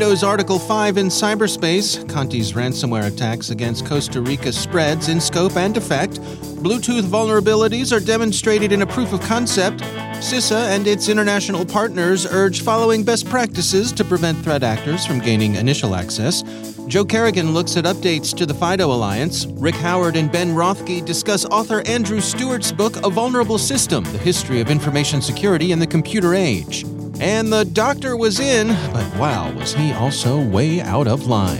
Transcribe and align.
NATO's 0.00 0.24
Article 0.24 0.58
5 0.58 0.96
in 0.96 1.08
cyberspace, 1.08 2.08
Conti's 2.08 2.54
ransomware 2.54 3.06
attacks 3.06 3.50
against 3.50 3.84
Costa 3.84 4.22
Rica 4.22 4.50
spreads 4.50 5.10
in 5.10 5.20
scope 5.20 5.58
and 5.58 5.76
effect, 5.76 6.14
Bluetooth 6.62 7.02
vulnerabilities 7.02 7.94
are 7.94 8.00
demonstrated 8.00 8.72
in 8.72 8.80
a 8.80 8.86
proof 8.86 9.12
of 9.12 9.20
concept, 9.20 9.82
CISA 10.22 10.74
and 10.74 10.86
its 10.86 11.10
international 11.10 11.66
partners 11.66 12.24
urge 12.24 12.62
following 12.62 13.04
best 13.04 13.28
practices 13.28 13.92
to 13.92 14.02
prevent 14.02 14.42
threat 14.42 14.62
actors 14.62 15.04
from 15.04 15.18
gaining 15.18 15.56
initial 15.56 15.94
access. 15.94 16.44
Joe 16.86 17.04
Carrigan 17.04 17.52
looks 17.52 17.76
at 17.76 17.84
updates 17.84 18.34
to 18.38 18.46
the 18.46 18.54
FIDO 18.54 18.90
Alliance. 18.90 19.44
Rick 19.58 19.74
Howard 19.74 20.16
and 20.16 20.32
Ben 20.32 20.54
Rothke 20.54 21.04
discuss 21.04 21.44
author 21.44 21.82
Andrew 21.86 22.22
Stewart's 22.22 22.72
book, 22.72 22.96
A 23.04 23.10
Vulnerable 23.10 23.58
System 23.58 24.04
The 24.04 24.18
History 24.18 24.62
of 24.62 24.70
Information 24.70 25.20
Security 25.20 25.72
in 25.72 25.78
the 25.78 25.86
Computer 25.86 26.34
Age. 26.34 26.86
And 27.20 27.52
the 27.52 27.66
doctor 27.66 28.16
was 28.16 28.40
in, 28.40 28.68
but 28.94 29.16
wow, 29.18 29.52
was 29.52 29.74
he 29.74 29.92
also 29.92 30.42
way 30.42 30.80
out 30.80 31.06
of 31.06 31.26
line. 31.26 31.58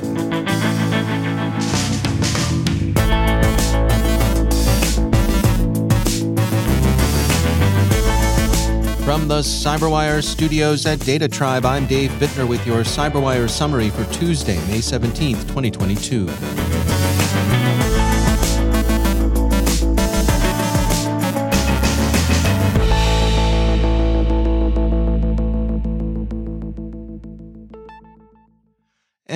From 9.04 9.28
the 9.28 9.40
CyberWire 9.40 10.24
studios 10.24 10.86
at 10.86 10.98
Data 11.00 11.28
Tribe, 11.28 11.66
I'm 11.66 11.84
Dave 11.84 12.10
Bittner 12.12 12.48
with 12.48 12.66
your 12.66 12.78
CyberWire 12.78 13.50
summary 13.50 13.90
for 13.90 14.04
Tuesday, 14.14 14.56
May 14.66 14.78
17th, 14.78 15.42
2022. 15.48 16.69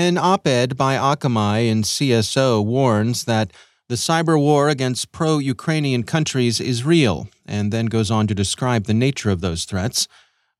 An 0.04 0.18
op 0.18 0.46
ed 0.46 0.76
by 0.76 0.96
Akamai 0.96 1.66
in 1.66 1.80
CSO 1.80 2.62
warns 2.62 3.24
that 3.24 3.54
the 3.88 3.94
cyber 3.94 4.38
war 4.38 4.68
against 4.68 5.12
pro 5.12 5.38
Ukrainian 5.38 6.02
countries 6.02 6.60
is 6.60 6.84
real, 6.84 7.28
and 7.46 7.72
then 7.72 7.86
goes 7.86 8.10
on 8.10 8.26
to 8.26 8.34
describe 8.34 8.84
the 8.84 8.92
nature 8.92 9.30
of 9.30 9.40
those 9.40 9.64
threats. 9.64 10.06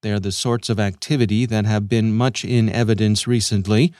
They 0.00 0.12
are 0.12 0.19
the 0.19 0.32
sorts 0.32 0.71
of 0.71 0.81
activity 0.81 1.44
that 1.44 1.66
have 1.66 1.91
been 1.91 2.16
much 2.16 2.43
in 2.43 2.71
evidence 2.71 3.27
recently. 3.27 3.93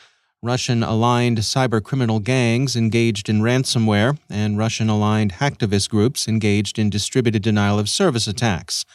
Russian 0.43 0.83
aligned 0.83 1.37
cybercriminal 1.41 2.25
gangs 2.25 2.75
engaged 2.75 3.29
in 3.29 3.43
ransomware, 3.43 4.17
and 4.31 4.57
Russian 4.57 4.89
aligned 4.89 5.35
hacktivist 5.35 5.91
groups 5.91 6.27
engaged 6.27 6.79
in 6.79 6.89
distributed 6.89 7.43
denial 7.43 7.79
of 7.79 7.91
service 7.91 8.27
attacks. 8.27 8.87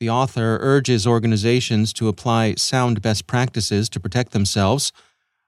The 0.00 0.10
author 0.10 0.58
urges 0.60 1.06
organizations 1.06 1.92
to 1.92 2.08
apply 2.08 2.56
sound 2.56 3.02
best 3.02 3.28
practices 3.28 3.88
to 3.90 4.00
protect 4.00 4.32
themselves 4.32 4.90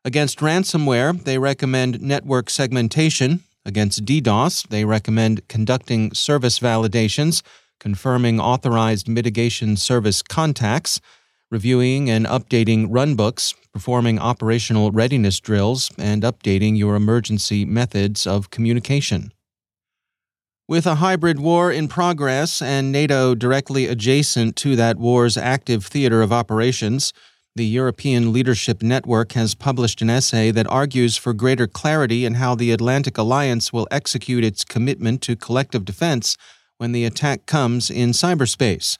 Against 0.05 0.39
ransomware, 0.39 1.23
they 1.25 1.39
recommend 1.39 2.01
network 2.01 2.51
segmentation. 2.51 3.41
Against 3.65 4.05
DDoS, 4.05 4.69
they 4.69 4.85
recommend 4.85 5.47
conducting 5.49 6.15
service 6.15 6.61
validations, 6.61 7.43
confirming 7.81 8.41
authorized 8.41 9.09
mitigation 9.09 9.77
service 9.77 10.23
contacts, 10.23 11.01
reviewing 11.51 12.09
and 12.09 12.27
updating 12.27 12.89
runbooks, 12.89 13.55
performing 13.73 14.19
operational 14.19 14.91
readiness 14.91 15.41
drills, 15.41 15.91
and 15.99 16.23
updating 16.23 16.79
your 16.79 16.95
emergency 16.95 17.65
methods 17.65 18.27
of 18.27 18.51
communication. 18.51 19.33
With 20.69 20.87
a 20.87 20.97
hybrid 20.97 21.41
war 21.41 21.73
in 21.73 21.89
progress 21.89 22.61
and 22.61 22.93
NATO 22.93 23.35
directly 23.35 23.87
adjacent 23.87 24.55
to 24.57 24.77
that 24.77 24.99
war's 24.99 25.39
active 25.39 25.87
theater 25.87 26.21
of 26.21 26.33
operations, 26.33 27.13
the 27.59 27.67
European 27.67 28.33
Leadership 28.33 28.85
Network 28.85 29.33
has 29.33 29.57
published 29.57 30.01
an 30.01 30.09
essay 30.09 30.53
that 30.53 30.71
argues 30.71 31.17
for 31.17 31.33
greater 31.33 31.67
clarity 31.67 32.25
in 32.25 32.35
how 32.35 32.55
the 32.55 32.71
Atlantic 32.71 33.19
Alliance 33.19 33.73
will 33.73 33.89
execute 33.91 34.45
its 34.45 34.65
commitment 34.65 35.21
to 35.23 35.35
collective 35.35 35.85
defense 35.85 36.37
when 36.77 36.93
the 36.93 37.05
attack 37.05 37.47
comes 37.47 37.91
in 37.91 38.11
cyberspace. 38.11 38.97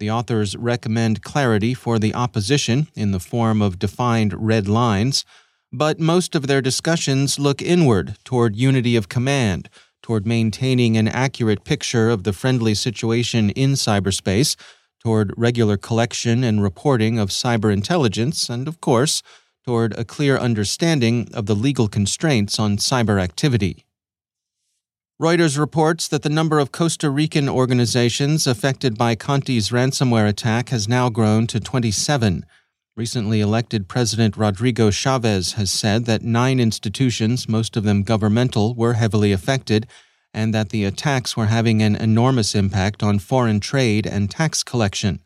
The 0.00 0.10
authors 0.10 0.54
recommend 0.54 1.22
clarity 1.22 1.72
for 1.72 1.98
the 1.98 2.14
opposition 2.14 2.88
in 2.94 3.12
the 3.12 3.18
form 3.18 3.62
of 3.62 3.78
defined 3.78 4.34
red 4.34 4.68
lines, 4.68 5.24
but 5.72 5.98
most 5.98 6.34
of 6.34 6.46
their 6.46 6.60
discussions 6.60 7.38
look 7.38 7.62
inward 7.62 8.18
toward 8.22 8.54
unity 8.54 8.96
of 8.96 9.08
command, 9.08 9.70
toward 10.02 10.26
maintaining 10.26 10.98
an 10.98 11.08
accurate 11.08 11.64
picture 11.64 12.10
of 12.10 12.24
the 12.24 12.34
friendly 12.34 12.74
situation 12.74 13.48
in 13.48 13.72
cyberspace 13.72 14.56
toward 15.04 15.34
regular 15.36 15.76
collection 15.76 16.42
and 16.42 16.62
reporting 16.62 17.18
of 17.18 17.28
cyber 17.28 17.70
intelligence, 17.70 18.48
and 18.48 18.66
of 18.66 18.80
course, 18.80 19.22
toward 19.66 19.92
a 19.98 20.04
clear 20.04 20.38
understanding 20.38 21.28
of 21.34 21.46
the 21.46 21.54
legal 21.54 21.88
constraints 21.88 22.58
on 22.58 22.78
cyber 22.78 23.22
activity. 23.22 23.84
Reuters 25.20 25.58
reports 25.58 26.08
that 26.08 26.22
the 26.22 26.28
number 26.28 26.58
of 26.58 26.72
Costa 26.72 27.08
Rican 27.08 27.48
organizations 27.48 28.46
affected 28.46 28.98
by 28.98 29.14
Conti's 29.14 29.68
ransomware 29.68 30.28
attack 30.28 30.70
has 30.70 30.88
now 30.88 31.08
grown 31.08 31.46
to 31.46 31.60
27. 31.60 32.44
Recently 32.96 33.40
elected 33.40 33.88
President 33.88 34.36
Rodrigo 34.36 34.90
Chaves 34.90 35.54
has 35.54 35.70
said 35.70 36.06
that 36.06 36.22
nine 36.22 36.58
institutions, 36.58 37.48
most 37.48 37.76
of 37.76 37.84
them 37.84 38.02
governmental, 38.02 38.74
were 38.74 38.94
heavily 38.94 39.32
affected 39.32 39.86
and 40.34 40.52
that 40.52 40.68
the 40.68 40.84
attacks 40.84 41.36
were 41.36 41.46
having 41.46 41.80
an 41.82 41.96
enormous 41.96 42.54
impact 42.54 43.02
on 43.02 43.18
foreign 43.18 43.60
trade 43.60 44.06
and 44.06 44.30
tax 44.30 44.62
collection. 44.62 45.20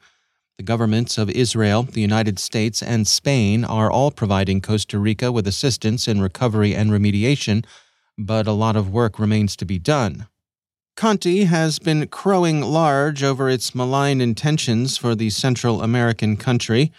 The 0.59 0.65
governments 0.65 1.19
of 1.19 1.31
Israel, 1.31 1.85
the 1.85 2.01
United 2.01 2.39
States, 2.39 2.83
and 2.83 3.07
Spain 3.07 3.65
are 3.65 3.91
all 3.91 4.11
providing 4.11 4.61
Costa 4.61 4.99
Rica 4.99 5.33
with 5.33 5.47
assistance 5.47 6.07
in 6.07 6.21
recovery 6.21 6.75
and 6.75 6.91
remediation, 6.91 7.65
but 8.19 8.47
a 8.47 8.53
lot 8.53 8.77
of 8.77 8.93
work 8.93 9.19
remains 9.19 9.57
to 9.57 9.65
be 9.65 9.79
done. 9.79 10.27
Conti 10.97 11.45
has 11.45 11.79
been 11.79 12.09
crowing 12.09 12.61
large 12.61 13.23
over 13.23 13.49
its 13.49 13.73
malign 13.73 14.21
intentions 14.21 14.97
for 14.97 15.15
the 15.15 15.31
Central 15.31 15.81
American 15.81 16.37
country, 16.37 16.91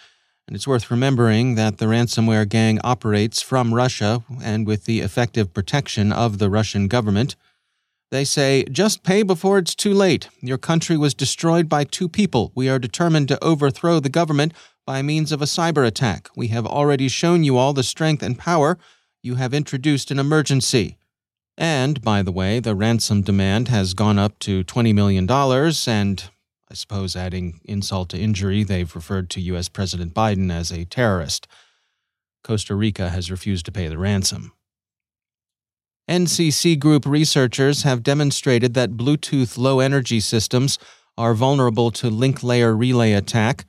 and 0.47 0.55
it's 0.55 0.65
worth 0.65 0.89
remembering 0.89 1.55
that 1.55 1.79
the 1.79 1.85
ransomware 1.85 2.47
gang 2.47 2.79
operates 2.81 3.41
from 3.41 3.73
Russia 3.73 4.23
and 4.41 4.65
with 4.65 4.85
the 4.85 5.01
effective 5.01 5.53
protection 5.53 6.13
of 6.13 6.37
the 6.37 6.49
Russian 6.49 6.87
government. 6.87 7.35
They 8.11 8.25
say, 8.25 8.63
just 8.71 9.03
pay 9.03 9.21
before 9.21 9.59
it's 9.59 9.75
too 9.75 9.93
late. 9.93 10.29
Your 10.41 10.57
country 10.57 10.97
was 10.97 11.13
destroyed 11.13 11.69
by 11.69 11.83
two 11.83 12.09
people. 12.09 12.51
We 12.55 12.67
are 12.67 12.79
determined 12.79 13.27
to 13.27 13.43
overthrow 13.43 13.99
the 13.99 14.09
government 14.09 14.53
by 14.85 15.03
means 15.03 15.31
of 15.31 15.43
a 15.43 15.45
cyber 15.45 15.85
attack. 15.85 16.29
We 16.35 16.47
have 16.47 16.65
already 16.65 17.07
shown 17.07 17.43
you 17.43 17.57
all 17.57 17.73
the 17.73 17.83
strength 17.83 18.23
and 18.23 18.37
power. 18.37 18.79
You 19.21 19.35
have 19.35 19.53
introduced 19.53 20.09
an 20.09 20.17
emergency. 20.17 20.97
And, 21.55 22.01
by 22.01 22.23
the 22.23 22.31
way, 22.31 22.59
the 22.59 22.73
ransom 22.73 23.21
demand 23.21 23.67
has 23.67 23.93
gone 23.93 24.17
up 24.17 24.39
to 24.39 24.63
$20 24.63 24.95
million, 24.95 25.29
and 25.29 26.29
I 26.71 26.73
suppose 26.73 27.15
adding 27.15 27.59
insult 27.65 28.09
to 28.09 28.17
injury, 28.17 28.63
they've 28.63 28.95
referred 28.95 29.29
to 29.31 29.41
U.S. 29.41 29.69
President 29.69 30.15
Biden 30.15 30.51
as 30.51 30.71
a 30.71 30.85
terrorist. 30.85 31.47
Costa 32.43 32.73
Rica 32.73 33.09
has 33.09 33.29
refused 33.29 33.65
to 33.65 33.71
pay 33.71 33.87
the 33.87 33.97
ransom. 33.97 34.53
NCC 36.09 36.79
Group 36.79 37.05
researchers 37.05 37.83
have 37.83 38.01
demonstrated 38.01 38.73
that 38.73 38.97
Bluetooth 38.97 39.59
low 39.59 39.79
energy 39.79 40.19
systems 40.19 40.79
are 41.19 41.35
vulnerable 41.35 41.91
to 41.91 42.09
link 42.09 42.41
layer 42.41 42.75
relay 42.75 43.13
attack. 43.13 43.65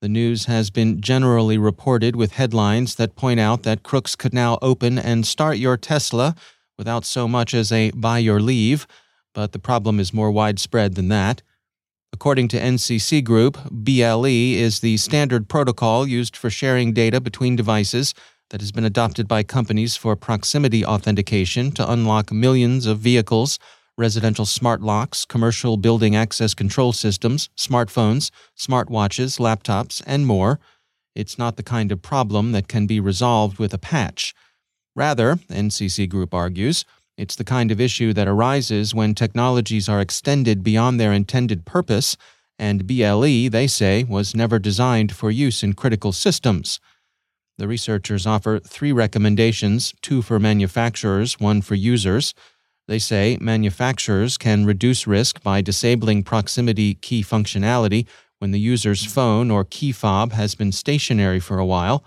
The 0.00 0.08
news 0.08 0.44
has 0.44 0.70
been 0.70 1.00
generally 1.00 1.58
reported 1.58 2.14
with 2.14 2.34
headlines 2.34 2.94
that 2.94 3.16
point 3.16 3.40
out 3.40 3.64
that 3.64 3.82
crooks 3.82 4.14
could 4.14 4.32
now 4.32 4.56
open 4.62 5.00
and 5.00 5.26
start 5.26 5.58
your 5.58 5.76
Tesla 5.76 6.36
without 6.78 7.04
so 7.04 7.26
much 7.26 7.54
as 7.54 7.72
a 7.72 7.90
buy 7.90 8.18
your 8.18 8.38
leave, 8.38 8.86
but 9.34 9.50
the 9.50 9.58
problem 9.58 9.98
is 9.98 10.14
more 10.14 10.30
widespread 10.30 10.94
than 10.94 11.08
that. 11.08 11.42
According 12.12 12.46
to 12.48 12.60
NCC 12.60 13.22
Group, 13.24 13.58
BLE 13.68 14.26
is 14.26 14.78
the 14.78 14.96
standard 14.96 15.48
protocol 15.48 16.06
used 16.06 16.36
for 16.36 16.50
sharing 16.50 16.92
data 16.92 17.20
between 17.20 17.56
devices 17.56 18.14
that 18.50 18.60
has 18.60 18.72
been 18.72 18.84
adopted 18.84 19.26
by 19.26 19.42
companies 19.42 19.96
for 19.96 20.14
proximity 20.14 20.84
authentication 20.84 21.72
to 21.72 21.90
unlock 21.90 22.30
millions 22.30 22.84
of 22.86 22.98
vehicles, 22.98 23.58
residential 23.96 24.46
smart 24.46 24.82
locks, 24.82 25.24
commercial 25.24 25.76
building 25.76 26.14
access 26.14 26.52
control 26.54 26.92
systems, 26.92 27.48
smartphones, 27.56 28.30
smartwatches, 28.58 29.38
laptops, 29.38 30.02
and 30.06 30.26
more. 30.26 30.58
It's 31.14 31.38
not 31.38 31.56
the 31.56 31.62
kind 31.62 31.92
of 31.92 32.02
problem 32.02 32.52
that 32.52 32.68
can 32.68 32.86
be 32.86 33.00
resolved 33.00 33.58
with 33.58 33.72
a 33.72 33.78
patch. 33.78 34.34
Rather, 34.96 35.36
NCC 35.48 36.08
Group 36.08 36.34
argues, 36.34 36.84
it's 37.16 37.36
the 37.36 37.44
kind 37.44 37.70
of 37.70 37.80
issue 37.80 38.12
that 38.14 38.28
arises 38.28 38.94
when 38.94 39.14
technologies 39.14 39.88
are 39.88 40.00
extended 40.00 40.62
beyond 40.62 40.98
their 40.98 41.12
intended 41.12 41.66
purpose, 41.66 42.16
and 42.58 42.86
BLE, 42.86 43.50
they 43.50 43.66
say, 43.66 44.04
was 44.04 44.34
never 44.34 44.58
designed 44.58 45.12
for 45.12 45.30
use 45.30 45.62
in 45.62 45.74
critical 45.74 46.12
systems. 46.12 46.80
The 47.60 47.68
researchers 47.68 48.26
offer 48.26 48.58
three 48.58 48.90
recommendations 48.90 49.92
two 50.00 50.22
for 50.22 50.38
manufacturers, 50.38 51.38
one 51.38 51.60
for 51.60 51.74
users. 51.74 52.32
They 52.88 52.98
say 52.98 53.36
manufacturers 53.38 54.38
can 54.38 54.64
reduce 54.64 55.06
risk 55.06 55.42
by 55.42 55.60
disabling 55.60 56.22
proximity 56.22 56.94
key 56.94 57.22
functionality 57.22 58.06
when 58.38 58.52
the 58.52 58.58
user's 58.58 59.04
phone 59.04 59.50
or 59.50 59.66
key 59.66 59.92
fob 59.92 60.32
has 60.32 60.54
been 60.54 60.72
stationary 60.72 61.38
for 61.38 61.58
a 61.58 61.66
while. 61.66 62.02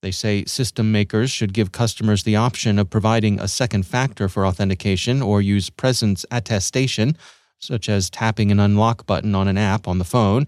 They 0.00 0.12
say 0.12 0.46
system 0.46 0.90
makers 0.90 1.30
should 1.30 1.52
give 1.52 1.72
customers 1.72 2.22
the 2.22 2.36
option 2.36 2.78
of 2.78 2.88
providing 2.88 3.38
a 3.38 3.48
second 3.48 3.84
factor 3.84 4.30
for 4.30 4.46
authentication 4.46 5.20
or 5.20 5.42
use 5.42 5.68
presence 5.68 6.24
attestation, 6.30 7.18
such 7.58 7.90
as 7.90 8.08
tapping 8.08 8.50
an 8.50 8.58
unlock 8.58 9.04
button 9.04 9.34
on 9.34 9.46
an 9.46 9.58
app 9.58 9.86
on 9.86 9.98
the 9.98 10.06
phone. 10.06 10.46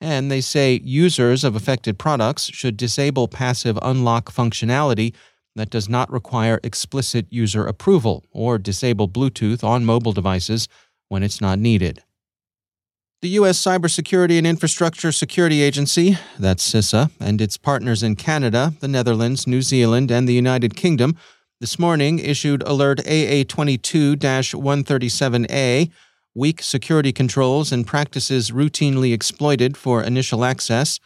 And 0.00 0.30
they 0.30 0.40
say 0.40 0.80
users 0.84 1.42
of 1.44 1.56
affected 1.56 1.98
products 1.98 2.44
should 2.44 2.76
disable 2.76 3.26
passive 3.26 3.78
unlock 3.82 4.32
functionality 4.32 5.14
that 5.56 5.70
does 5.70 5.88
not 5.88 6.10
require 6.10 6.60
explicit 6.62 7.26
user 7.30 7.66
approval 7.66 8.24
or 8.30 8.58
disable 8.58 9.08
Bluetooth 9.08 9.64
on 9.64 9.84
mobile 9.84 10.12
devices 10.12 10.68
when 11.08 11.22
it's 11.22 11.40
not 11.40 11.58
needed. 11.58 12.02
The 13.20 13.30
U.S. 13.30 13.60
Cybersecurity 13.60 14.38
and 14.38 14.46
Infrastructure 14.46 15.10
Security 15.10 15.60
Agency, 15.60 16.16
that's 16.38 16.72
CISA, 16.72 17.10
and 17.18 17.40
its 17.40 17.56
partners 17.56 18.04
in 18.04 18.14
Canada, 18.14 18.74
the 18.78 18.86
Netherlands, 18.86 19.44
New 19.44 19.60
Zealand, 19.60 20.12
and 20.12 20.28
the 20.28 20.34
United 20.34 20.76
Kingdom 20.76 21.16
this 21.60 21.80
morning 21.80 22.20
issued 22.20 22.62
Alert 22.62 23.00
AA 23.00 23.42
22 23.48 24.16
137A 24.16 25.90
weak 26.38 26.62
security 26.62 27.12
controls 27.12 27.72
and 27.72 27.84
practices 27.84 28.52
routinely 28.52 29.12
exploited 29.12 29.76
for 29.76 30.04
initial 30.04 30.44
access. 30.44 31.00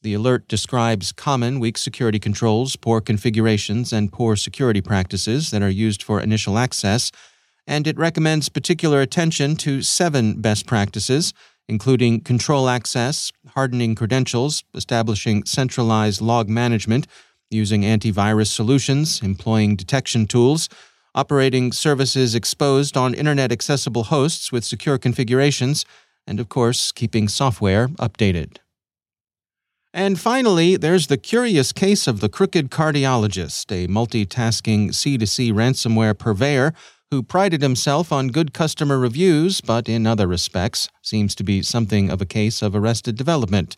The 0.00 0.14
alert 0.14 0.48
describes 0.48 1.12
common 1.12 1.60
weak 1.60 1.76
security 1.76 2.18
controls, 2.18 2.76
poor 2.76 3.02
configurations, 3.02 3.92
and 3.92 4.10
poor 4.10 4.36
security 4.36 4.80
practices 4.80 5.50
that 5.50 5.60
are 5.60 5.68
used 5.68 6.02
for 6.02 6.18
initial 6.18 6.56
access, 6.56 7.12
and 7.66 7.86
it 7.86 7.98
recommends 7.98 8.48
particular 8.48 9.02
attention 9.02 9.54
to 9.56 9.82
seven 9.82 10.40
best 10.40 10.66
practices, 10.66 11.34
including 11.68 12.22
control 12.22 12.70
access, 12.70 13.30
hardening 13.48 13.94
credentials, 13.94 14.64
establishing 14.74 15.44
centralized 15.44 16.22
log 16.22 16.48
management, 16.48 17.06
using 17.50 17.82
antivirus 17.82 18.46
solutions, 18.46 19.20
employing 19.20 19.76
detection 19.76 20.26
tools, 20.26 20.70
operating 21.14 21.72
services 21.72 22.34
exposed 22.34 22.96
on 22.96 23.14
internet 23.14 23.52
accessible 23.52 24.04
hosts 24.04 24.52
with 24.52 24.64
secure 24.64 24.98
configurations, 24.98 25.84
and 26.26 26.40
of 26.40 26.48
course, 26.48 26.92
keeping 26.92 27.28
software 27.28 27.88
updated. 27.88 28.58
And 29.92 30.20
finally, 30.20 30.76
there's 30.76 31.08
the 31.08 31.18
curious 31.18 31.72
case 31.72 32.06
of 32.06 32.20
the 32.20 32.28
crooked 32.28 32.70
cardiologist, 32.70 33.72
a 33.72 33.88
multitasking 33.88 34.90
C2C 34.90 35.52
ransomware 35.52 36.16
purveyor 36.16 36.72
who 37.10 37.24
prided 37.24 37.60
himself 37.60 38.12
on 38.12 38.28
good 38.28 38.54
customer 38.54 38.96
reviews, 38.96 39.60
but 39.60 39.88
in 39.88 40.06
other 40.06 40.28
respects 40.28 40.88
seems 41.02 41.34
to 41.34 41.42
be 41.42 41.60
something 41.60 42.08
of 42.08 42.22
a 42.22 42.26
case 42.26 42.62
of 42.62 42.76
arrested 42.76 43.16
development. 43.16 43.76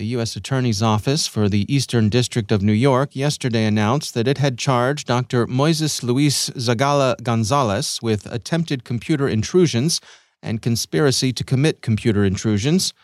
The 0.00 0.16
U.S. 0.16 0.34
Attorney's 0.34 0.82
Office 0.82 1.26
for 1.26 1.46
the 1.46 1.70
Eastern 1.70 2.08
District 2.08 2.50
of 2.50 2.62
New 2.62 2.72
York 2.72 3.14
yesterday 3.14 3.66
announced 3.66 4.14
that 4.14 4.26
it 4.26 4.38
had 4.38 4.56
charged 4.56 5.06
Dr. 5.06 5.46
Moises 5.46 6.02
Luis 6.02 6.48
Zagala 6.56 7.22
Gonzalez 7.22 7.98
with 8.00 8.24
attempted 8.32 8.84
computer 8.84 9.28
intrusions 9.28 10.00
and 10.42 10.62
conspiracy 10.62 11.34
to 11.34 11.44
commit 11.44 11.82
computer 11.82 12.24
intrusions. 12.24 12.94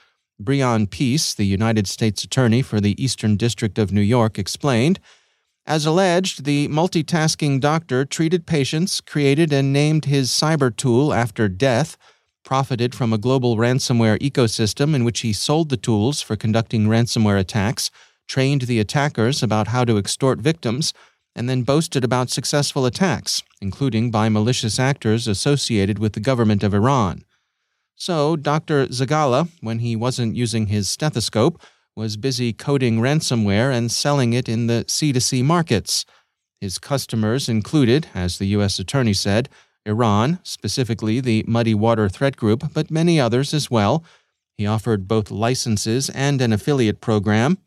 Breon 0.43 0.89
Peace, 0.89 1.35
the 1.35 1.45
United 1.45 1.87
States 1.87 2.25
Attorney 2.25 2.63
for 2.63 2.81
the 2.81 2.95
Eastern 2.97 3.37
District 3.37 3.79
of 3.79 3.93
New 3.93 4.01
York, 4.01 4.39
explained. 4.39 4.99
As 5.67 5.85
alleged, 5.85 6.47
the 6.47 6.67
multitasking 6.69 7.61
doctor 7.61 8.07
treated 8.07 8.47
patients, 8.47 9.03
created 9.03 9.53
and 9.53 9.71
named 9.71 10.07
his 10.07 10.31
cyber 10.31 10.75
tool 10.75 11.13
after 11.13 11.47
death 11.47 11.99
profited 12.47 12.95
from 12.95 13.13
a 13.13 13.19
global 13.19 13.57
ransomware 13.57 14.19
ecosystem 14.21 14.95
in 14.95 15.05
which 15.05 15.21
he 15.21 15.33
sold 15.33 15.69
the 15.69 15.77
tools 15.77 16.23
for 16.23 16.37
conducting 16.37 16.87
ransomware 16.87 17.39
attacks, 17.39 17.91
trained 18.29 18.63
the 18.63 18.81
attackers 18.81 19.43
about 19.43 19.69
how 19.69 19.85
to 19.85 19.99
extort 19.99 20.39
victims, 20.39 20.95
and 21.35 21.51
then 21.51 21.63
boasted 21.63 22.05
about 22.05 22.31
successful 22.31 22.87
attacks, 22.87 23.43
including 23.61 24.11
by 24.11 24.29
malicious 24.29 24.79
actors 24.79 25.27
associated 25.27 25.99
with 25.99 26.13
the 26.13 26.21
government 26.21 26.63
of 26.63 26.73
Iran. 26.73 27.25
So, 27.97 28.37
Dr. 28.37 28.87
Zagala, 28.87 29.49
when 29.61 29.81
he 29.81 29.97
wasn't 29.97 30.37
using 30.37 30.69
his 30.69 30.89
stethoscope, 30.89 31.61
was 31.97 32.17
busy 32.17 32.53
coding 32.53 33.01
ransomware 33.01 33.73
and 33.73 33.91
selling 33.91 34.33
it 34.35 34.49
in 34.49 34.69
the 34.69 34.85
C2C 34.87 35.43
markets. 35.43 36.07
His 36.61 36.79
customers 36.79 37.49
included, 37.49 38.07
as 38.15 38.39
the 38.39 38.47
U.S. 38.49 38.79
Attorney 38.79 39.15
said, 39.15 39.49
Iran, 39.87 40.41
specifically 40.43 41.21
the 41.21 41.45
Muddy 41.47 41.75
Water 41.75 42.09
Threat 42.09 42.37
Group, 42.37 42.73
but 42.75 42.91
many 42.91 43.21
others 43.21 43.55
as 43.55 43.71
well. 43.71 44.05
He 44.59 44.67
offered 44.67 45.09
both 45.09 45.31
licenses 45.31 46.11
and 46.11 46.41
an 46.41 46.53
affiliate 46.53 47.01
program. 47.01 47.59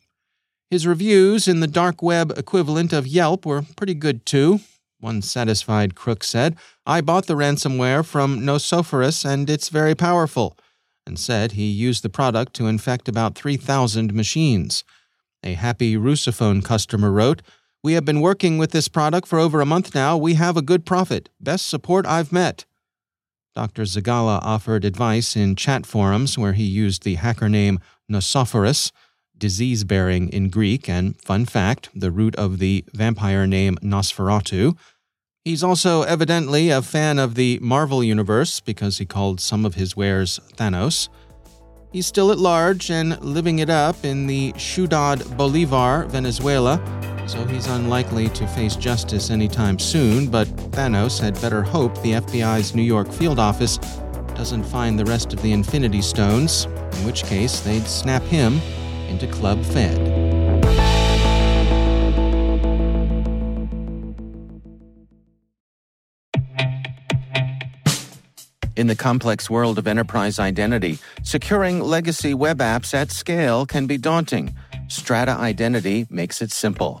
His 0.70 0.86
reviews 0.86 1.48
in 1.48 1.60
the 1.60 1.66
dark 1.66 2.02
web 2.02 2.32
equivalent 2.36 2.92
of 2.92 3.06
Yelp 3.06 3.44
were 3.46 3.62
pretty 3.76 3.94
good 3.94 4.24
too. 4.26 4.60
One 5.00 5.22
satisfied 5.22 5.94
crook 5.94 6.22
said, 6.22 6.56
I 6.84 7.00
bought 7.00 7.26
the 7.26 7.34
ransomware 7.34 8.04
from 8.04 8.40
Nosophoros 8.40 9.24
and 9.24 9.48
it's 9.48 9.70
very 9.70 9.94
powerful, 9.94 10.56
and 11.06 11.18
said 11.18 11.52
he 11.52 11.70
used 11.70 12.02
the 12.02 12.10
product 12.10 12.54
to 12.54 12.66
infect 12.66 13.08
about 13.08 13.34
3,000 13.34 14.12
machines. 14.12 14.84
A 15.42 15.54
happy 15.54 15.96
Russophone 15.96 16.62
customer 16.62 17.10
wrote, 17.10 17.40
we 17.82 17.94
have 17.94 18.04
been 18.04 18.20
working 18.20 18.58
with 18.58 18.72
this 18.72 18.88
product 18.88 19.26
for 19.26 19.38
over 19.38 19.60
a 19.60 19.66
month 19.66 19.94
now. 19.94 20.16
We 20.16 20.34
have 20.34 20.56
a 20.56 20.62
good 20.62 20.84
profit. 20.84 21.30
Best 21.40 21.66
support 21.66 22.06
I've 22.06 22.32
met. 22.32 22.64
Dr. 23.54 23.82
Zagala 23.82 24.38
offered 24.42 24.84
advice 24.84 25.34
in 25.34 25.56
chat 25.56 25.86
forums 25.86 26.38
where 26.38 26.52
he 26.52 26.64
used 26.64 27.02
the 27.02 27.16
hacker 27.16 27.48
name 27.48 27.80
Nosophoros, 28.10 28.92
disease 29.36 29.84
bearing 29.84 30.28
in 30.28 30.50
Greek, 30.50 30.88
and 30.88 31.20
fun 31.20 31.46
fact, 31.46 31.88
the 31.94 32.10
root 32.10 32.36
of 32.36 32.58
the 32.58 32.84
vampire 32.92 33.46
name 33.46 33.76
Nosferatu. 33.82 34.76
He's 35.44 35.64
also 35.64 36.02
evidently 36.02 36.68
a 36.68 36.82
fan 36.82 37.18
of 37.18 37.34
the 37.34 37.58
Marvel 37.62 38.04
Universe 38.04 38.60
because 38.60 38.98
he 38.98 39.06
called 39.06 39.40
some 39.40 39.64
of 39.64 39.74
his 39.74 39.96
wares 39.96 40.38
Thanos. 40.56 41.08
He's 41.92 42.06
still 42.06 42.30
at 42.30 42.38
large 42.38 42.90
and 42.90 43.20
living 43.20 43.58
it 43.58 43.70
up 43.70 44.04
in 44.04 44.26
the 44.26 44.52
Ciudad 44.56 45.24
Bolivar, 45.36 46.04
Venezuela, 46.04 46.76
so 47.30 47.44
he's 47.44 47.68
unlikely 47.68 48.28
to 48.30 48.44
face 48.48 48.74
justice 48.74 49.30
anytime 49.30 49.78
soon, 49.78 50.28
but 50.28 50.48
Thanos 50.72 51.20
had 51.20 51.40
better 51.40 51.62
hope 51.62 51.94
the 52.02 52.14
FBI's 52.14 52.74
New 52.74 52.82
York 52.82 53.08
field 53.12 53.38
office 53.38 53.78
doesn't 54.34 54.64
find 54.64 54.98
the 54.98 55.04
rest 55.04 55.32
of 55.32 55.40
the 55.40 55.52
Infinity 55.52 56.02
Stones, 56.02 56.64
in 56.64 57.06
which 57.06 57.22
case 57.22 57.60
they'd 57.60 57.86
snap 57.86 58.22
him 58.22 58.60
into 59.08 59.28
Club 59.28 59.62
Fed. 59.62 59.96
In 68.76 68.88
the 68.88 68.96
complex 68.96 69.48
world 69.48 69.78
of 69.78 69.86
enterprise 69.86 70.40
identity, 70.40 70.98
securing 71.22 71.78
legacy 71.78 72.34
web 72.34 72.58
apps 72.58 72.92
at 72.92 73.12
scale 73.12 73.66
can 73.66 73.86
be 73.86 73.98
daunting. 73.98 74.52
Strata 74.88 75.32
Identity 75.32 76.08
makes 76.10 76.42
it 76.42 76.50
simple. 76.50 77.00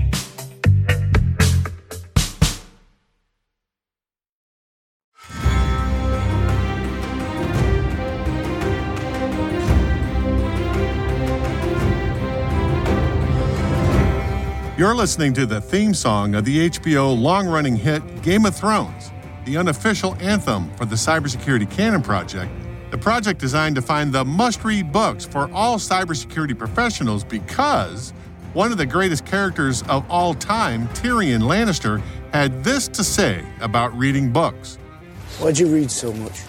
You're 14.81 14.95
listening 14.95 15.33
to 15.33 15.45
the 15.45 15.61
theme 15.61 15.93
song 15.93 16.33
of 16.33 16.43
the 16.43 16.67
HBO 16.67 17.15
long 17.15 17.47
running 17.47 17.75
hit 17.75 18.23
Game 18.23 18.47
of 18.47 18.55
Thrones, 18.55 19.11
the 19.45 19.55
unofficial 19.55 20.15
anthem 20.15 20.73
for 20.75 20.85
the 20.85 20.95
Cybersecurity 20.95 21.69
Canon 21.69 22.01
Project, 22.01 22.51
the 22.89 22.97
project 22.97 23.39
designed 23.39 23.75
to 23.75 23.83
find 23.83 24.11
the 24.11 24.25
must 24.25 24.63
read 24.63 24.91
books 24.91 25.23
for 25.23 25.51
all 25.53 25.77
cybersecurity 25.77 26.57
professionals 26.57 27.23
because 27.23 28.09
one 28.53 28.71
of 28.71 28.79
the 28.79 28.85
greatest 28.87 29.23
characters 29.23 29.83
of 29.83 30.03
all 30.09 30.33
time, 30.33 30.87
Tyrion 30.95 31.43
Lannister, 31.43 32.01
had 32.33 32.63
this 32.63 32.87
to 32.87 33.03
say 33.03 33.45
about 33.59 33.95
reading 33.95 34.31
books. 34.31 34.77
Why'd 35.37 35.59
you 35.59 35.67
read 35.67 35.91
so 35.91 36.11
much? 36.11 36.41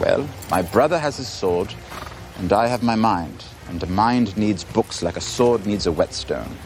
Well, 0.00 0.28
my 0.50 0.62
brother 0.62 0.98
has 0.98 1.18
his 1.18 1.28
sword, 1.28 1.72
and 2.38 2.52
I 2.52 2.66
have 2.66 2.82
my 2.82 2.96
mind, 2.96 3.44
and 3.68 3.80
a 3.80 3.86
mind 3.86 4.36
needs 4.36 4.64
books 4.64 5.04
like 5.04 5.16
a 5.16 5.20
sword 5.20 5.66
needs 5.66 5.86
a 5.86 5.92
whetstone. 5.92 6.56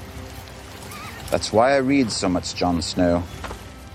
That's 1.30 1.52
why 1.52 1.72
I 1.74 1.78
read 1.78 2.10
so 2.10 2.28
much 2.28 2.54
Jon 2.54 2.80
Snow. 2.82 3.20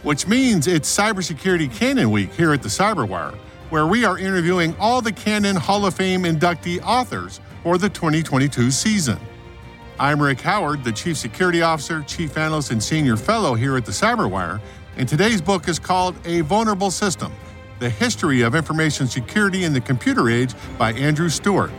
Which 0.03 0.27
means 0.27 0.67
it's 0.67 0.95
Cybersecurity 0.95 1.74
Canon 1.74 2.12
Week 2.12 2.33
here 2.33 2.53
at 2.53 2.62
the 2.62 2.69
Cyberwire, 2.69 3.36
where 3.69 3.88
we 3.88 4.05
are 4.05 4.17
interviewing 4.17 4.75
all 4.79 5.01
the 5.01 5.12
Canon 5.12 5.55
Hall 5.55 5.86
of 5.86 5.93
Fame 5.93 6.24
inductee 6.24 6.81
authors 6.83 7.39
for 7.63 7.77
the 7.77 7.89
2022 7.89 8.71
season. 8.71 9.19
I'm 10.00 10.21
Rick 10.21 10.39
Howard, 10.41 10.86
the 10.86 10.93
Chief 10.93 11.17
Security 11.17 11.62
Officer, 11.62 12.01
Chief 12.03 12.38
Analyst, 12.38 12.71
and 12.71 12.81
Senior 12.81 13.17
Fellow 13.17 13.55
here 13.55 13.75
at 13.75 13.86
the 13.86 13.91
Cyberwire, 13.91 14.62
and 14.95 15.07
today's 15.07 15.41
book 15.41 15.67
is 15.67 15.77
called 15.77 16.15
A 16.25 16.41
Vulnerable 16.41 16.91
System 16.91 17.33
The 17.79 17.89
History 17.89 18.41
of 18.41 18.55
Information 18.55 19.07
Security 19.07 19.65
in 19.65 19.74
the 19.74 19.81
Computer 19.81 20.29
Age 20.29 20.53
by 20.77 20.93
Andrew 20.93 21.27
Stewart. 21.27 21.71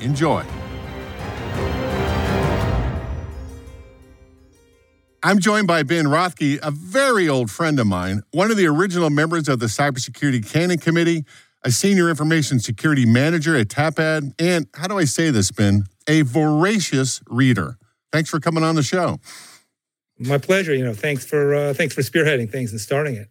Enjoy. 0.00 0.44
I'm 5.26 5.38
joined 5.38 5.66
by 5.66 5.84
Ben 5.84 6.04
Rothke, 6.04 6.58
a 6.62 6.70
very 6.70 7.30
old 7.30 7.50
friend 7.50 7.80
of 7.80 7.86
mine, 7.86 8.20
one 8.32 8.50
of 8.50 8.58
the 8.58 8.66
original 8.66 9.08
members 9.08 9.48
of 9.48 9.58
the 9.58 9.66
Cybersecurity 9.66 10.46
Canon 10.46 10.76
Committee, 10.76 11.24
a 11.62 11.70
senior 11.70 12.10
information 12.10 12.60
security 12.60 13.06
manager 13.06 13.56
at 13.56 13.68
Tapad, 13.68 14.34
and 14.38 14.66
how 14.74 14.86
do 14.86 14.98
I 14.98 15.04
say 15.04 15.30
this, 15.30 15.50
Ben? 15.50 15.86
A 16.06 16.20
voracious 16.20 17.22
reader. 17.26 17.78
Thanks 18.12 18.28
for 18.28 18.38
coming 18.38 18.62
on 18.62 18.74
the 18.74 18.82
show. 18.82 19.18
My 20.18 20.36
pleasure. 20.36 20.74
You 20.74 20.84
know, 20.84 20.92
thanks 20.92 21.24
for 21.24 21.54
uh, 21.54 21.72
thanks 21.72 21.94
for 21.94 22.02
spearheading 22.02 22.52
things 22.52 22.72
and 22.72 22.80
starting 22.80 23.14
it. 23.14 23.28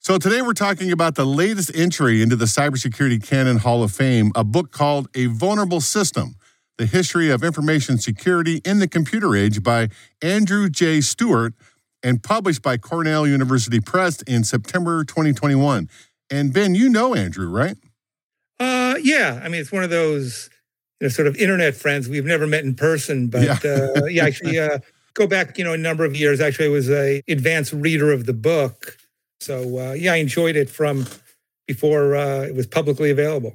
So 0.00 0.18
today 0.18 0.42
we're 0.42 0.52
talking 0.52 0.90
about 0.90 1.14
the 1.14 1.24
latest 1.24 1.70
entry 1.76 2.22
into 2.22 2.34
the 2.34 2.46
Cybersecurity 2.46 3.24
Canon 3.24 3.58
Hall 3.58 3.84
of 3.84 3.92
Fame, 3.92 4.32
a 4.34 4.42
book 4.42 4.72
called 4.72 5.06
A 5.14 5.26
Vulnerable 5.26 5.80
System 5.80 6.34
the 6.80 6.86
History 6.86 7.28
of 7.28 7.44
Information 7.44 7.98
Security 7.98 8.62
in 8.64 8.78
the 8.78 8.88
Computer 8.88 9.36
Age 9.36 9.62
by 9.62 9.90
Andrew 10.22 10.70
J. 10.70 11.02
Stewart 11.02 11.52
and 12.02 12.22
published 12.22 12.62
by 12.62 12.78
Cornell 12.78 13.26
University 13.26 13.80
Press 13.80 14.22
in 14.22 14.44
September 14.44 15.04
2021. 15.04 15.90
And 16.30 16.54
Ben, 16.54 16.74
you 16.74 16.88
know 16.88 17.14
Andrew, 17.14 17.50
right? 17.50 17.76
Uh, 18.58 18.94
yeah. 19.02 19.42
I 19.44 19.50
mean, 19.50 19.60
it's 19.60 19.70
one 19.70 19.84
of 19.84 19.90
those 19.90 20.48
you 21.00 21.04
know, 21.04 21.08
sort 21.10 21.28
of 21.28 21.36
internet 21.36 21.76
friends 21.76 22.08
we've 22.08 22.24
never 22.24 22.46
met 22.46 22.64
in 22.64 22.74
person, 22.74 23.26
but 23.26 23.42
yeah, 23.42 23.58
uh, 23.62 24.06
yeah 24.06 24.24
actually, 24.24 24.58
uh, 24.58 24.78
go 25.12 25.26
back, 25.26 25.58
you 25.58 25.64
know, 25.64 25.74
a 25.74 25.78
number 25.78 26.06
of 26.06 26.16
years. 26.16 26.40
Actually, 26.40 26.68
I 26.68 26.70
was 26.70 26.88
a 26.88 27.22
advanced 27.28 27.74
reader 27.74 28.10
of 28.10 28.24
the 28.24 28.32
book, 28.32 28.96
so 29.40 29.78
uh, 29.78 29.92
yeah, 29.92 30.14
I 30.14 30.16
enjoyed 30.16 30.56
it 30.56 30.70
from 30.70 31.04
before 31.66 32.16
uh, 32.16 32.40
it 32.44 32.54
was 32.54 32.66
publicly 32.66 33.10
available. 33.10 33.52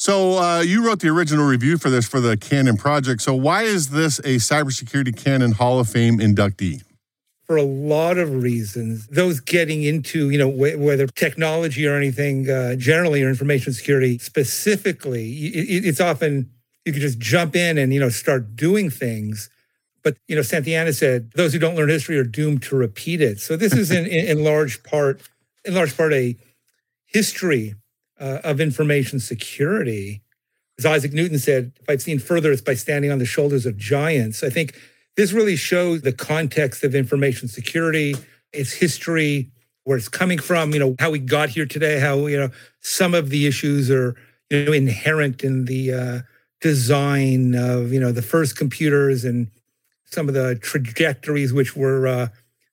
So 0.00 0.38
uh, 0.38 0.60
you 0.60 0.82
wrote 0.82 1.00
the 1.00 1.08
original 1.08 1.44
review 1.44 1.76
for 1.76 1.90
this 1.90 2.08
for 2.08 2.20
the 2.20 2.34
Canon 2.34 2.78
project. 2.78 3.20
So 3.20 3.34
why 3.34 3.64
is 3.64 3.90
this 3.90 4.18
a 4.20 4.36
Cybersecurity 4.36 5.14
Canon 5.14 5.52
Hall 5.52 5.78
of 5.78 5.90
Fame 5.90 6.20
inductee? 6.20 6.82
For 7.44 7.58
a 7.58 7.62
lot 7.62 8.16
of 8.16 8.42
reasons, 8.42 9.08
those 9.08 9.40
getting 9.40 9.82
into 9.82 10.30
you 10.30 10.38
know 10.38 10.50
wh- 10.50 10.80
whether 10.80 11.06
technology 11.06 11.86
or 11.86 11.96
anything 11.96 12.48
uh, 12.48 12.76
generally 12.76 13.22
or 13.22 13.28
information 13.28 13.74
security 13.74 14.16
specifically, 14.16 15.32
it, 15.32 15.84
it's 15.84 16.00
often 16.00 16.50
you 16.86 16.92
can 16.92 17.02
just 17.02 17.18
jump 17.18 17.54
in 17.54 17.76
and 17.76 17.92
you 17.92 18.00
know 18.00 18.08
start 18.08 18.56
doing 18.56 18.88
things. 18.88 19.50
But 20.02 20.16
you 20.28 20.34
know, 20.34 20.40
Santayana 20.40 20.94
said 20.94 21.32
those 21.32 21.52
who 21.52 21.58
don't 21.58 21.74
learn 21.74 21.90
history 21.90 22.16
are 22.16 22.24
doomed 22.24 22.62
to 22.62 22.74
repeat 22.74 23.20
it. 23.20 23.38
So 23.38 23.54
this 23.54 23.74
is 23.74 23.90
in, 23.90 24.06
in, 24.06 24.38
in 24.38 24.44
large 24.44 24.82
part, 24.82 25.20
in 25.66 25.74
large 25.74 25.94
part, 25.94 26.14
a 26.14 26.38
history 27.04 27.74
uh, 28.20 28.38
of 28.44 28.60
information 28.60 29.18
security. 29.18 30.22
As 30.78 30.86
Isaac 30.86 31.12
Newton 31.12 31.38
said, 31.38 31.72
if 31.80 31.88
I've 31.88 32.02
seen 32.02 32.18
further, 32.18 32.52
it's 32.52 32.62
by 32.62 32.74
standing 32.74 33.10
on 33.10 33.18
the 33.18 33.26
shoulders 33.26 33.66
of 33.66 33.76
giants. 33.76 34.42
I 34.42 34.50
think 34.50 34.78
this 35.16 35.32
really 35.32 35.56
shows 35.56 36.02
the 36.02 36.12
context 36.12 36.84
of 36.84 36.94
information 36.94 37.48
security, 37.48 38.14
its 38.52 38.72
history, 38.72 39.50
where 39.84 39.96
it's 39.96 40.08
coming 40.08 40.38
from, 40.38 40.72
you 40.72 40.78
know, 40.78 40.94
how 40.98 41.10
we 41.10 41.18
got 41.18 41.48
here 41.48 41.66
today, 41.66 41.98
how, 41.98 42.26
you 42.26 42.38
know, 42.38 42.50
some 42.80 43.14
of 43.14 43.30
the 43.30 43.46
issues 43.46 43.90
are, 43.90 44.14
you 44.50 44.64
know, 44.64 44.72
inherent 44.72 45.42
in 45.42 45.64
the 45.64 45.92
uh, 45.92 46.20
design 46.60 47.54
of, 47.54 47.92
you 47.92 48.00
know, 48.00 48.12
the 48.12 48.22
first 48.22 48.56
computers 48.56 49.24
and 49.24 49.48
some 50.04 50.28
of 50.28 50.34
the 50.34 50.56
trajectories 50.56 51.52
which 51.52 51.76
were 51.76 52.06
uh, 52.06 52.28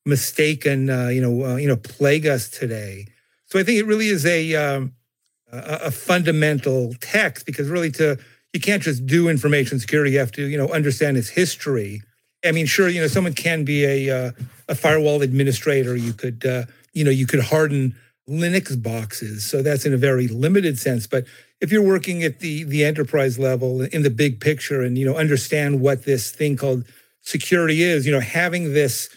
mistaken, 0.05 0.89
uh, 0.89 1.07
you 1.07 1.21
know, 1.21 1.45
uh, 1.45 1.55
you 1.55 1.67
know, 1.67 1.77
plague 1.77 2.25
us 2.25 2.49
today. 2.49 3.07
So 3.45 3.59
I 3.59 3.63
think 3.63 3.79
it 3.79 3.85
really 3.85 4.07
is 4.07 4.25
a, 4.25 4.55
um, 4.55 4.93
a, 5.51 5.79
a 5.85 5.91
fundamental 5.91 6.93
text 6.99 7.45
because 7.45 7.69
really 7.69 7.91
to 7.91 8.17
you 8.53 8.59
can't 8.59 8.81
just 8.81 9.05
do 9.05 9.29
information 9.29 9.79
security. 9.79 10.11
You 10.11 10.19
have 10.19 10.31
to, 10.33 10.47
you 10.47 10.57
know, 10.57 10.69
understand 10.69 11.17
its 11.17 11.29
history. 11.29 12.01
I 12.45 12.51
mean, 12.51 12.65
sure, 12.65 12.87
you 12.87 13.01
know, 13.01 13.07
someone 13.07 13.33
can 13.33 13.63
be 13.65 13.85
a 13.85 14.27
uh, 14.27 14.31
a 14.67 14.75
firewall 14.75 15.21
administrator. 15.21 15.95
You 15.95 16.13
could, 16.13 16.45
uh, 16.45 16.63
you 16.93 17.03
know, 17.03 17.11
you 17.11 17.27
could 17.27 17.41
harden 17.41 17.95
Linux 18.29 18.81
boxes. 18.81 19.49
So 19.49 19.61
that's 19.61 19.85
in 19.85 19.93
a 19.93 19.97
very 19.97 20.27
limited 20.27 20.77
sense. 20.77 21.07
But 21.07 21.25
if 21.61 21.71
you're 21.71 21.85
working 21.85 22.23
at 22.23 22.39
the 22.39 22.63
the 22.63 22.85
enterprise 22.85 23.39
level 23.39 23.81
in 23.81 24.03
the 24.03 24.09
big 24.09 24.39
picture 24.39 24.81
and 24.81 24.97
you 24.97 25.05
know 25.05 25.15
understand 25.15 25.81
what 25.81 26.05
this 26.05 26.31
thing 26.31 26.55
called 26.57 26.85
security 27.21 27.83
is, 27.83 28.05
you 28.05 28.11
know, 28.11 28.19
having 28.19 28.73
this 28.73 29.09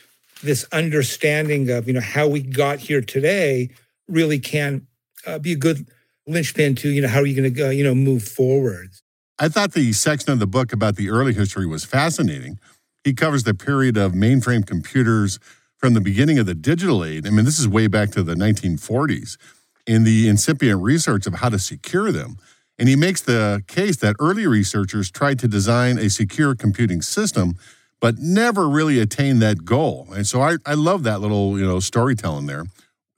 this 0.42 0.64
understanding 0.72 1.70
of 1.70 1.86
you 1.86 1.92
know 1.92 2.00
how 2.00 2.26
we 2.26 2.40
got 2.40 2.78
here 2.78 3.00
today 3.00 3.70
really 4.08 4.38
can 4.38 4.86
uh, 5.26 5.38
be 5.38 5.52
a 5.52 5.56
good 5.56 5.86
linchpin 6.30 6.74
to 6.76 6.88
you 6.88 7.02
know 7.02 7.08
how 7.08 7.20
are 7.20 7.26
you 7.26 7.34
going 7.34 7.52
to 7.52 7.56
go 7.56 7.70
you 7.70 7.84
know 7.84 7.94
move 7.94 8.22
forward. 8.22 8.90
I 9.38 9.48
thought 9.48 9.72
the 9.72 9.92
section 9.92 10.32
of 10.32 10.38
the 10.38 10.46
book 10.46 10.72
about 10.72 10.96
the 10.96 11.08
early 11.10 11.32
history 11.32 11.66
was 11.66 11.84
fascinating. 11.84 12.58
He 13.04 13.14
covers 13.14 13.44
the 13.44 13.54
period 13.54 13.96
of 13.96 14.12
mainframe 14.12 14.66
computers 14.66 15.38
from 15.78 15.94
the 15.94 16.00
beginning 16.00 16.38
of 16.38 16.44
the 16.44 16.54
digital 16.54 17.02
age. 17.04 17.26
I 17.26 17.30
mean, 17.30 17.46
this 17.46 17.58
is 17.58 17.66
way 17.66 17.86
back 17.86 18.10
to 18.10 18.22
the 18.22 18.34
1940s 18.34 19.38
in 19.86 20.04
the 20.04 20.28
incipient 20.28 20.82
research 20.82 21.26
of 21.26 21.34
how 21.36 21.48
to 21.48 21.58
secure 21.58 22.12
them. 22.12 22.36
And 22.78 22.88
he 22.88 22.96
makes 22.96 23.22
the 23.22 23.62
case 23.66 23.96
that 23.96 24.16
early 24.20 24.46
researchers 24.46 25.10
tried 25.10 25.38
to 25.40 25.48
design 25.48 25.98
a 25.98 26.10
secure 26.10 26.54
computing 26.54 27.00
system, 27.00 27.54
but 27.98 28.18
never 28.18 28.68
really 28.68 29.00
attained 29.00 29.40
that 29.42 29.64
goal. 29.64 30.08
And 30.14 30.26
so 30.26 30.42
I, 30.42 30.56
I 30.66 30.74
love 30.74 31.02
that 31.04 31.20
little, 31.20 31.58
you 31.58 31.66
know, 31.66 31.80
storytelling 31.80 32.46
there. 32.46 32.64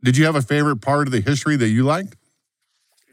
Did 0.03 0.17
you 0.17 0.25
have 0.25 0.35
a 0.37 0.43
favorite 0.43 0.81
part 0.81 1.07
of 1.09 1.13
the 1.13 1.21
history 1.21 1.57
that 1.57 1.69
you 1.69 1.85
liked? 1.85 2.17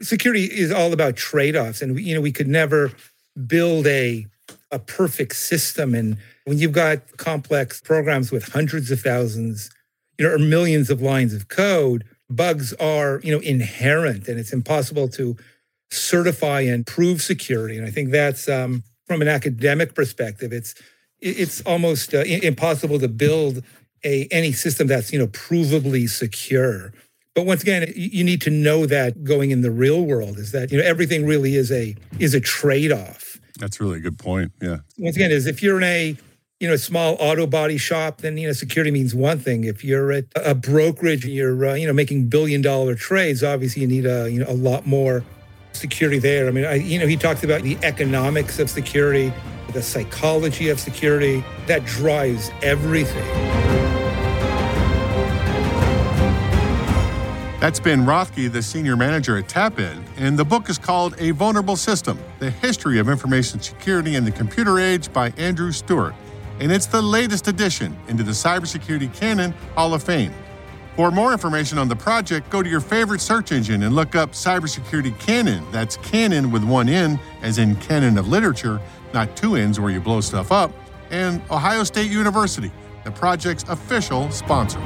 Security 0.02 0.44
is 0.44 0.72
all 0.72 0.92
about 0.92 1.16
trade-offs. 1.16 1.82
And, 1.82 1.98
you 2.00 2.14
know, 2.14 2.20
we 2.20 2.32
could 2.32 2.48
never 2.48 2.92
build 3.46 3.86
a, 3.86 4.26
a 4.70 4.78
perfect 4.78 5.36
system. 5.36 5.94
And 5.94 6.16
when 6.44 6.58
you've 6.58 6.72
got 6.72 7.16
complex 7.16 7.80
programs 7.80 8.32
with 8.32 8.52
hundreds 8.52 8.90
of 8.90 9.00
thousands, 9.00 9.70
you 10.18 10.26
know, 10.26 10.34
or 10.34 10.38
millions 10.38 10.90
of 10.90 11.02
lines 11.02 11.34
of 11.34 11.48
code, 11.48 12.04
bugs 12.28 12.72
are, 12.74 13.20
you 13.22 13.32
know, 13.32 13.40
inherent 13.40 14.28
and 14.28 14.38
it's 14.38 14.52
impossible 14.52 15.08
to 15.08 15.36
certify 15.90 16.60
and 16.60 16.86
prove 16.86 17.20
security. 17.20 17.76
And 17.76 17.86
I 17.86 17.90
think 17.90 18.10
that's 18.10 18.48
um, 18.48 18.84
from 19.06 19.22
an 19.22 19.28
academic 19.28 19.94
perspective, 19.94 20.52
it's 20.52 20.74
it's 21.20 21.60
almost 21.62 22.14
uh, 22.14 22.20
impossible 22.20 22.98
to 22.98 23.08
build 23.08 23.62
a 24.04 24.26
any 24.30 24.52
system 24.52 24.86
that's 24.86 25.12
you 25.12 25.18
know 25.18 25.26
provably 25.26 26.08
secure. 26.08 26.92
But 27.34 27.46
once 27.46 27.62
again, 27.62 27.92
you 27.94 28.24
need 28.24 28.40
to 28.42 28.50
know 28.50 28.86
that 28.86 29.22
going 29.22 29.50
in 29.50 29.62
the 29.62 29.70
real 29.70 30.04
world 30.04 30.38
is 30.38 30.52
that 30.52 30.72
you 30.72 30.78
know 30.78 30.84
everything 30.84 31.26
really 31.26 31.54
is 31.54 31.70
a 31.70 31.94
is 32.18 32.34
a 32.34 32.40
trade 32.40 32.92
off. 32.92 33.38
That's 33.58 33.80
really 33.80 33.98
a 33.98 34.00
good 34.00 34.18
point. 34.18 34.52
Yeah. 34.60 34.78
Once 34.98 35.16
again, 35.16 35.30
is 35.30 35.46
if 35.46 35.62
you're 35.62 35.78
in 35.78 35.84
a 35.84 36.16
you 36.60 36.68
know, 36.68 36.74
a 36.74 36.78
small 36.78 37.16
auto 37.18 37.46
body 37.46 37.78
shop, 37.78 38.18
then 38.18 38.36
you 38.36 38.46
know 38.46 38.52
security 38.52 38.90
means 38.90 39.14
one 39.14 39.38
thing. 39.38 39.64
If 39.64 39.82
you're 39.82 40.12
at 40.12 40.26
a 40.36 40.54
brokerage 40.54 41.24
and 41.24 41.32
you're 41.32 41.66
uh, 41.66 41.74
you 41.74 41.86
know 41.86 41.92
making 41.92 42.28
billion 42.28 42.60
dollar 42.60 42.94
trades, 42.94 43.42
obviously 43.42 43.82
you 43.82 43.88
need 43.88 44.06
a 44.06 44.30
you 44.30 44.40
know 44.40 44.50
a 44.50 44.54
lot 44.54 44.86
more 44.86 45.24
security 45.72 46.18
there. 46.18 46.48
I 46.48 46.50
mean, 46.50 46.66
I, 46.66 46.74
you 46.74 46.98
know, 46.98 47.06
he 47.06 47.16
talks 47.16 47.42
about 47.42 47.62
the 47.62 47.78
economics 47.82 48.58
of 48.58 48.68
security, 48.68 49.32
the 49.72 49.82
psychology 49.82 50.68
of 50.68 50.78
security 50.78 51.42
that 51.66 51.84
drives 51.86 52.50
everything. 52.62 53.69
That's 57.60 57.78
Ben 57.78 58.06
Rothke, 58.06 58.50
the 58.50 58.62
senior 58.62 58.96
manager 58.96 59.36
at 59.36 59.46
Tapad, 59.46 60.02
and 60.16 60.38
the 60.38 60.44
book 60.44 60.70
is 60.70 60.78
called 60.78 61.14
A 61.18 61.30
Vulnerable 61.32 61.76
System 61.76 62.18
The 62.38 62.50
History 62.50 62.98
of 62.98 63.08
Information 63.08 63.60
Security 63.60 64.16
in 64.16 64.24
the 64.24 64.32
Computer 64.32 64.78
Age 64.78 65.12
by 65.12 65.30
Andrew 65.36 65.70
Stewart 65.70 66.14
and 66.60 66.70
it's 66.70 66.86
the 66.86 67.00
latest 67.00 67.48
addition 67.48 67.96
into 68.08 68.22
the 68.22 68.30
Cybersecurity 68.30 69.12
Canon 69.14 69.52
Hall 69.74 69.94
of 69.94 70.02
Fame. 70.02 70.32
For 70.94 71.10
more 71.10 71.32
information 71.32 71.78
on 71.78 71.88
the 71.88 71.96
project, 71.96 72.50
go 72.50 72.62
to 72.62 72.68
your 72.68 72.80
favorite 72.80 73.22
search 73.22 73.52
engine 73.52 73.82
and 73.82 73.94
look 73.94 74.14
up 74.14 74.32
Cybersecurity 74.32 75.18
Canon. 75.18 75.64
That's 75.72 75.96
canon 75.98 76.50
with 76.50 76.62
one 76.62 76.88
N, 76.88 77.18
as 77.42 77.56
in 77.56 77.76
canon 77.76 78.18
of 78.18 78.28
literature, 78.28 78.80
not 79.14 79.34
two 79.34 79.56
N's 79.56 79.80
where 79.80 79.90
you 79.90 80.00
blow 80.00 80.20
stuff 80.20 80.52
up, 80.52 80.70
and 81.10 81.40
Ohio 81.50 81.84
State 81.84 82.10
University, 82.10 82.70
the 83.04 83.10
project's 83.10 83.64
official 83.68 84.30
sponsor. 84.30 84.78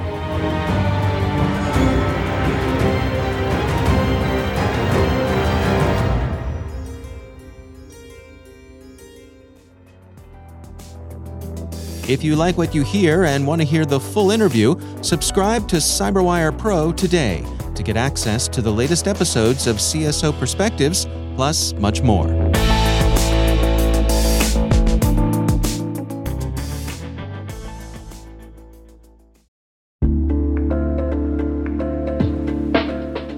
If 12.06 12.22
you 12.22 12.36
like 12.36 12.58
what 12.58 12.74
you 12.74 12.82
hear 12.82 13.24
and 13.24 13.46
want 13.46 13.62
to 13.62 13.66
hear 13.66 13.86
the 13.86 13.98
full 13.98 14.30
interview, 14.30 14.78
subscribe 15.00 15.66
to 15.68 15.76
CyberWire 15.76 16.56
Pro 16.58 16.92
today 16.92 17.42
to 17.74 17.82
get 17.82 17.96
access 17.96 18.46
to 18.48 18.60
the 18.60 18.70
latest 18.70 19.08
episodes 19.08 19.66
of 19.66 19.76
CSO 19.76 20.38
Perspectives, 20.38 21.06
plus 21.34 21.72
much 21.72 22.02
more. 22.02 22.26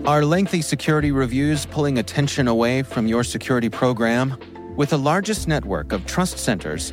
Are 0.09 0.25
lengthy 0.25 0.61
security 0.61 1.13
reviews 1.13 1.67
pulling 1.67 1.99
attention 1.99 2.49
away 2.49 2.83
from 2.83 3.07
your 3.07 3.23
security 3.23 3.69
program? 3.69 4.37
With 4.77 4.91
the 4.91 4.99
largest 4.99 5.47
network 5.49 5.93
of 5.93 6.05
trust 6.05 6.39
centers, 6.39 6.93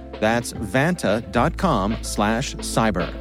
That's 0.21 0.53
vanta.com 0.53 1.97
slash 2.03 2.55
cyber. 2.57 3.11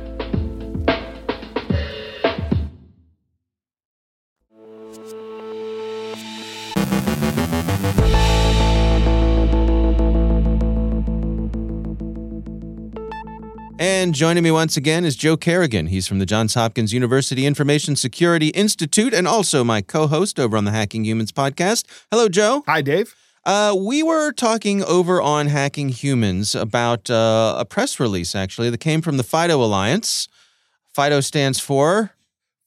And 13.79 14.15
joining 14.15 14.43
me 14.43 14.51
once 14.51 14.77
again 14.77 15.07
is 15.07 15.17
Joe 15.17 15.39
Carrigan. 15.39 15.87
He's 15.87 16.07
from 16.07 16.19
the 16.19 16.27
Johns 16.27 16.53
Hopkins 16.53 16.93
University 16.93 17.47
Information 17.47 17.97
Security 17.97 18.49
Institute 18.49 19.15
and 19.15 19.27
also 19.27 19.65
my 19.65 19.81
co 19.81 20.07
host 20.07 20.39
over 20.39 20.59
on 20.59 20.65
the 20.65 20.71
Hacking 20.71 21.07
Humans 21.07 21.33
podcast. 21.33 21.87
Hello, 22.11 22.29
Joe. 22.29 22.63
Hi, 22.67 22.83
Dave. 22.83 23.15
Uh, 23.45 23.75
we 23.79 24.03
were 24.03 24.33
talking 24.33 24.85
over 24.85 25.21
on 25.21 25.47
Hacking 25.47 25.89
Humans 25.89 26.55
about 26.55 27.09
uh, 27.09 27.57
a 27.59 27.65
press 27.65 27.99
release, 27.99 28.35
actually, 28.35 28.69
that 28.71 28.79
came 28.79 29.01
from 29.01 29.17
the 29.17 29.23
FIDO 29.23 29.63
Alliance. 29.63 30.29
FIDO 30.95 31.21
stands 31.21 31.59
for 31.59 32.13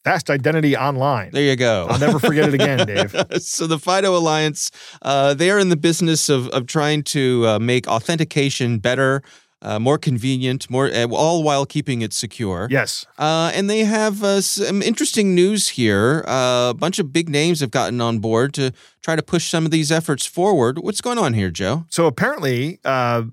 Fast 0.03 0.29
Identity 0.29 0.75
Online. 0.75 1.29
There 1.31 1.43
you 1.43 1.55
go. 1.55 1.87
I'll 1.89 1.99
never 1.99 2.19
forget 2.19 2.47
it 2.47 2.55
again, 2.55 2.85
Dave. 2.87 3.15
so 3.41 3.67
the 3.67 3.77
FIDO 3.77 4.15
Alliance, 4.17 4.71
uh, 5.01 5.33
they 5.33 5.51
are 5.51 5.59
in 5.59 5.69
the 5.69 5.77
business 5.77 6.27
of, 6.27 6.47
of 6.49 6.65
trying 6.65 7.03
to 7.03 7.47
uh, 7.47 7.59
make 7.59 7.87
authentication 7.87 8.79
better 8.79 9.21
uh, 9.63 9.79
more 9.79 9.97
convenient, 9.97 10.69
more 10.69 10.87
uh, 10.93 11.07
all 11.09 11.41
while 11.41 11.65
keeping 11.65 12.01
it 12.01 12.13
secure. 12.13 12.67
Yes. 12.69 13.05
Uh, 13.17 13.51
and 13.55 13.69
they 13.69 13.85
have 13.85 14.23
uh, 14.23 14.41
some 14.41 14.81
interesting 14.83 15.33
news 15.33 15.69
here. 15.69 16.23
Uh, 16.27 16.69
a 16.69 16.73
bunch 16.77 16.99
of 16.99 17.11
big 17.11 17.29
names 17.29 17.61
have 17.61 17.71
gotten 17.71 17.99
on 18.01 18.19
board 18.19 18.53
to 18.55 18.71
try 19.01 19.15
to 19.15 19.23
push 19.23 19.49
some 19.49 19.65
of 19.65 19.71
these 19.71 19.91
efforts 19.91 20.25
forward. 20.25 20.77
What's 20.79 21.01
going 21.01 21.17
on 21.17 21.33
here, 21.33 21.49
Joe? 21.49 21.85
So 21.89 22.05
apparently, 22.05 22.79
uh, 22.85 23.23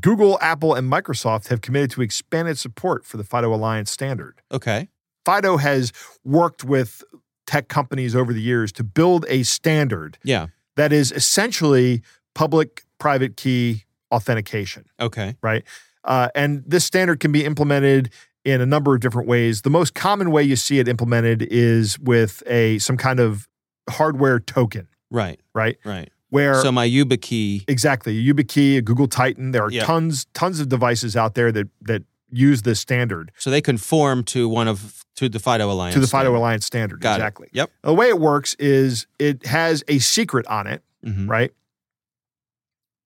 Google, 0.00 0.38
Apple, 0.42 0.74
and 0.74 0.90
Microsoft 0.92 1.48
have 1.48 1.62
committed 1.62 1.90
to 1.92 2.02
expanded 2.02 2.58
support 2.58 3.04
for 3.04 3.16
the 3.16 3.24
FIDO 3.24 3.52
Alliance 3.54 3.90
standard. 3.90 4.42
Okay. 4.52 4.88
FIDO 5.24 5.56
has 5.56 5.92
worked 6.24 6.64
with 6.64 7.02
tech 7.46 7.68
companies 7.68 8.14
over 8.14 8.32
the 8.32 8.40
years 8.42 8.72
to 8.72 8.84
build 8.84 9.24
a 9.28 9.42
standard 9.42 10.18
Yeah. 10.22 10.48
that 10.76 10.92
is 10.92 11.10
essentially 11.12 12.02
public 12.34 12.84
private 12.98 13.36
key 13.36 13.84
authentication, 14.12 14.84
Okay. 15.00 15.36
right? 15.42 15.64
Uh, 16.04 16.28
and 16.34 16.62
this 16.66 16.84
standard 16.84 17.20
can 17.20 17.32
be 17.32 17.44
implemented 17.44 18.10
in 18.44 18.60
a 18.60 18.66
number 18.66 18.94
of 18.94 19.00
different 19.00 19.28
ways. 19.28 19.62
The 19.62 19.70
most 19.70 19.94
common 19.94 20.30
way 20.30 20.42
you 20.42 20.56
see 20.56 20.78
it 20.78 20.88
implemented 20.88 21.42
is 21.50 21.98
with 21.98 22.42
a 22.46 22.78
some 22.78 22.96
kind 22.96 23.20
of 23.20 23.46
hardware 23.88 24.40
token, 24.40 24.88
Right. 25.10 25.38
right? 25.54 25.76
Right. 25.84 26.10
Where 26.30 26.54
So 26.62 26.70
my 26.72 26.88
YubiKey. 26.88 27.64
Exactly. 27.68 28.14
YubiKey, 28.24 28.78
a 28.78 28.82
Google 28.82 29.08
Titan. 29.08 29.50
There 29.50 29.64
are 29.64 29.70
Yeah. 29.70 29.84
tons, 29.84 30.26
tons 30.32 30.60
of 30.60 30.68
devices 30.68 31.16
out 31.16 31.34
there 31.34 31.50
that 31.52 31.68
that 31.82 32.04
use 32.32 32.62
this 32.62 32.78
standard 32.78 33.32
So 33.38 33.50
they 33.50 33.60
conform 33.60 34.22
to 34.24 34.48
one 34.48 34.68
of 34.68 35.04
to 35.16 35.28
the 35.28 35.40
FIDO 35.40 35.68
Alliance. 35.70 35.94
to 35.94 36.00
the 36.00 36.06
FIDO 36.06 36.20
standard. 36.22 36.36
Alliance 36.38 36.64
standard. 36.64 37.00
Got 37.00 37.14
it. 37.14 37.16
exactly. 37.16 37.48
Yep. 37.52 37.70
The 37.82 37.92
way 37.92 38.08
it 38.08 38.20
works 38.20 38.54
is 38.60 39.06
it 39.18 39.44
has 39.46 39.82
a 39.88 39.98
secret 39.98 40.46
on 40.46 40.68
it, 40.68 40.82
Mhm. 41.04 41.28
right? 41.28 41.50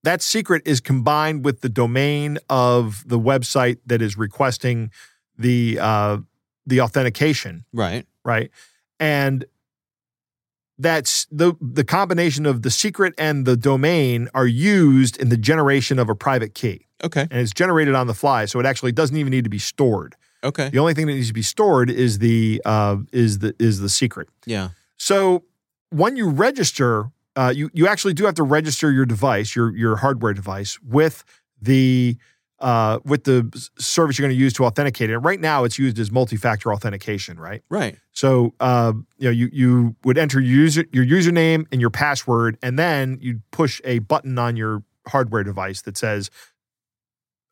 That 0.05 0.23
secret 0.23 0.62
is 0.67 0.81
combined 0.81 1.45
with 1.45 1.61
the 1.62 1.69
domain 1.69 2.38
of 2.49 3.03
the 3.09 3.19
website 3.19 3.79
that 3.87 4.01
is 4.03 4.17
requesting 4.17 4.90
the 5.38 5.79
uh, 5.81 6.19
the 6.67 6.81
authentication, 6.83 7.64
Right. 7.73 8.07
right? 8.25 8.51
And 9.01 9.45
that's 10.79 11.27
the 11.31 11.55
the 11.61 11.85
combination 11.85 12.47
of 12.47 12.62
the 12.62 12.71
secret 12.71 13.14
and 13.17 13.47
the 13.47 13.57
domain 13.57 14.29
are 14.35 14.47
used 14.47 15.17
in 15.21 15.29
the 15.29 15.37
generation 15.37 15.99
of 15.99 16.09
a 16.09 16.14
private 16.14 16.55
key. 16.55 16.87
Okay. 17.03 17.23
and 17.23 17.33
it's 17.40 17.53
generated 17.53 17.95
on 17.95 18.07
the 18.07 18.14
fly, 18.14 18.47
so 18.47 18.59
it 18.61 18.64
actually 18.67 18.93
doesn't 18.93 19.17
even 19.17 19.31
need 19.31 19.45
to 19.45 19.51
be 19.51 19.59
stored. 19.59 20.14
Okay. 20.43 20.71
The 20.71 20.79
only 20.79 20.95
thing 20.95 21.07
that 21.07 21.12
needs 21.14 21.29
to 21.29 21.35
be 21.35 21.43
stored 21.43 21.90
is 21.90 22.19
the 22.19 22.62
uh, 22.64 22.97
is 23.12 23.38
the 23.40 23.55
is 23.59 23.81
the 23.81 23.88
secret. 23.88 24.29
Yeah. 24.47 24.71
So 24.97 25.45
when 25.90 26.17
you 26.17 26.29
register, 26.31 27.11
uh, 27.37 27.53
you 27.55 27.70
you 27.73 27.87
actually 27.88 28.14
do 28.14 28.25
have 28.25 28.35
to 28.35 28.42
register 28.42 28.90
your 28.92 29.07
device, 29.07 29.55
your 29.57 29.75
your 29.77 29.97
hardware 29.97 30.33
device, 30.35 30.79
with 30.83 31.25
the 31.61 32.16
uh, 32.61 32.99
with 33.05 33.25
the 33.25 33.51
service 33.79 34.18
you're 34.18 34.27
going 34.27 34.37
to 34.37 34.40
use 34.42 34.53
to 34.55 34.64
authenticate 34.64 35.11
it. 35.11 35.18
Right 35.18 35.40
now, 35.40 35.64
it's 35.64 35.79
used 35.79 35.99
as 35.99 36.11
multi-factor 36.11 36.73
authentication, 36.73 37.38
right? 37.38 37.62
Right. 37.68 37.99
So 38.12 38.55
uh, 38.61 38.92
you 39.18 39.25
know 39.25 39.31
you 39.31 39.51
you 39.53 39.97
would 40.05 40.16
enter 40.18 40.40
your 40.40 40.57
user 40.62 40.85
your 40.92 41.05
username 41.05 41.66
and 41.73 41.81
your 41.81 41.90
password, 41.90 42.57
and 42.62 42.79
then 42.79 43.18
you'd 43.20 43.42
push 43.51 43.81
a 43.85 43.99
button 44.01 44.38
on 44.38 44.57
your 44.57 44.83
hardware 45.09 45.42
device 45.42 45.83
that 45.83 45.97
says, 45.99 46.31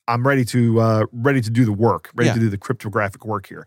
"I'm 0.09 0.27
ready 0.27 0.45
to 0.47 0.81
uh, 0.81 1.05
ready 1.13 1.41
to 1.41 1.51
do 1.51 1.65
the 1.65 1.73
work, 1.73 2.11
ready 2.15 2.29
Yeah. 2.29 2.35
to 2.35 2.41
do 2.41 2.49
the 2.49 2.59
cryptographic 2.59 3.25
work 3.25 3.47
here." 3.47 3.67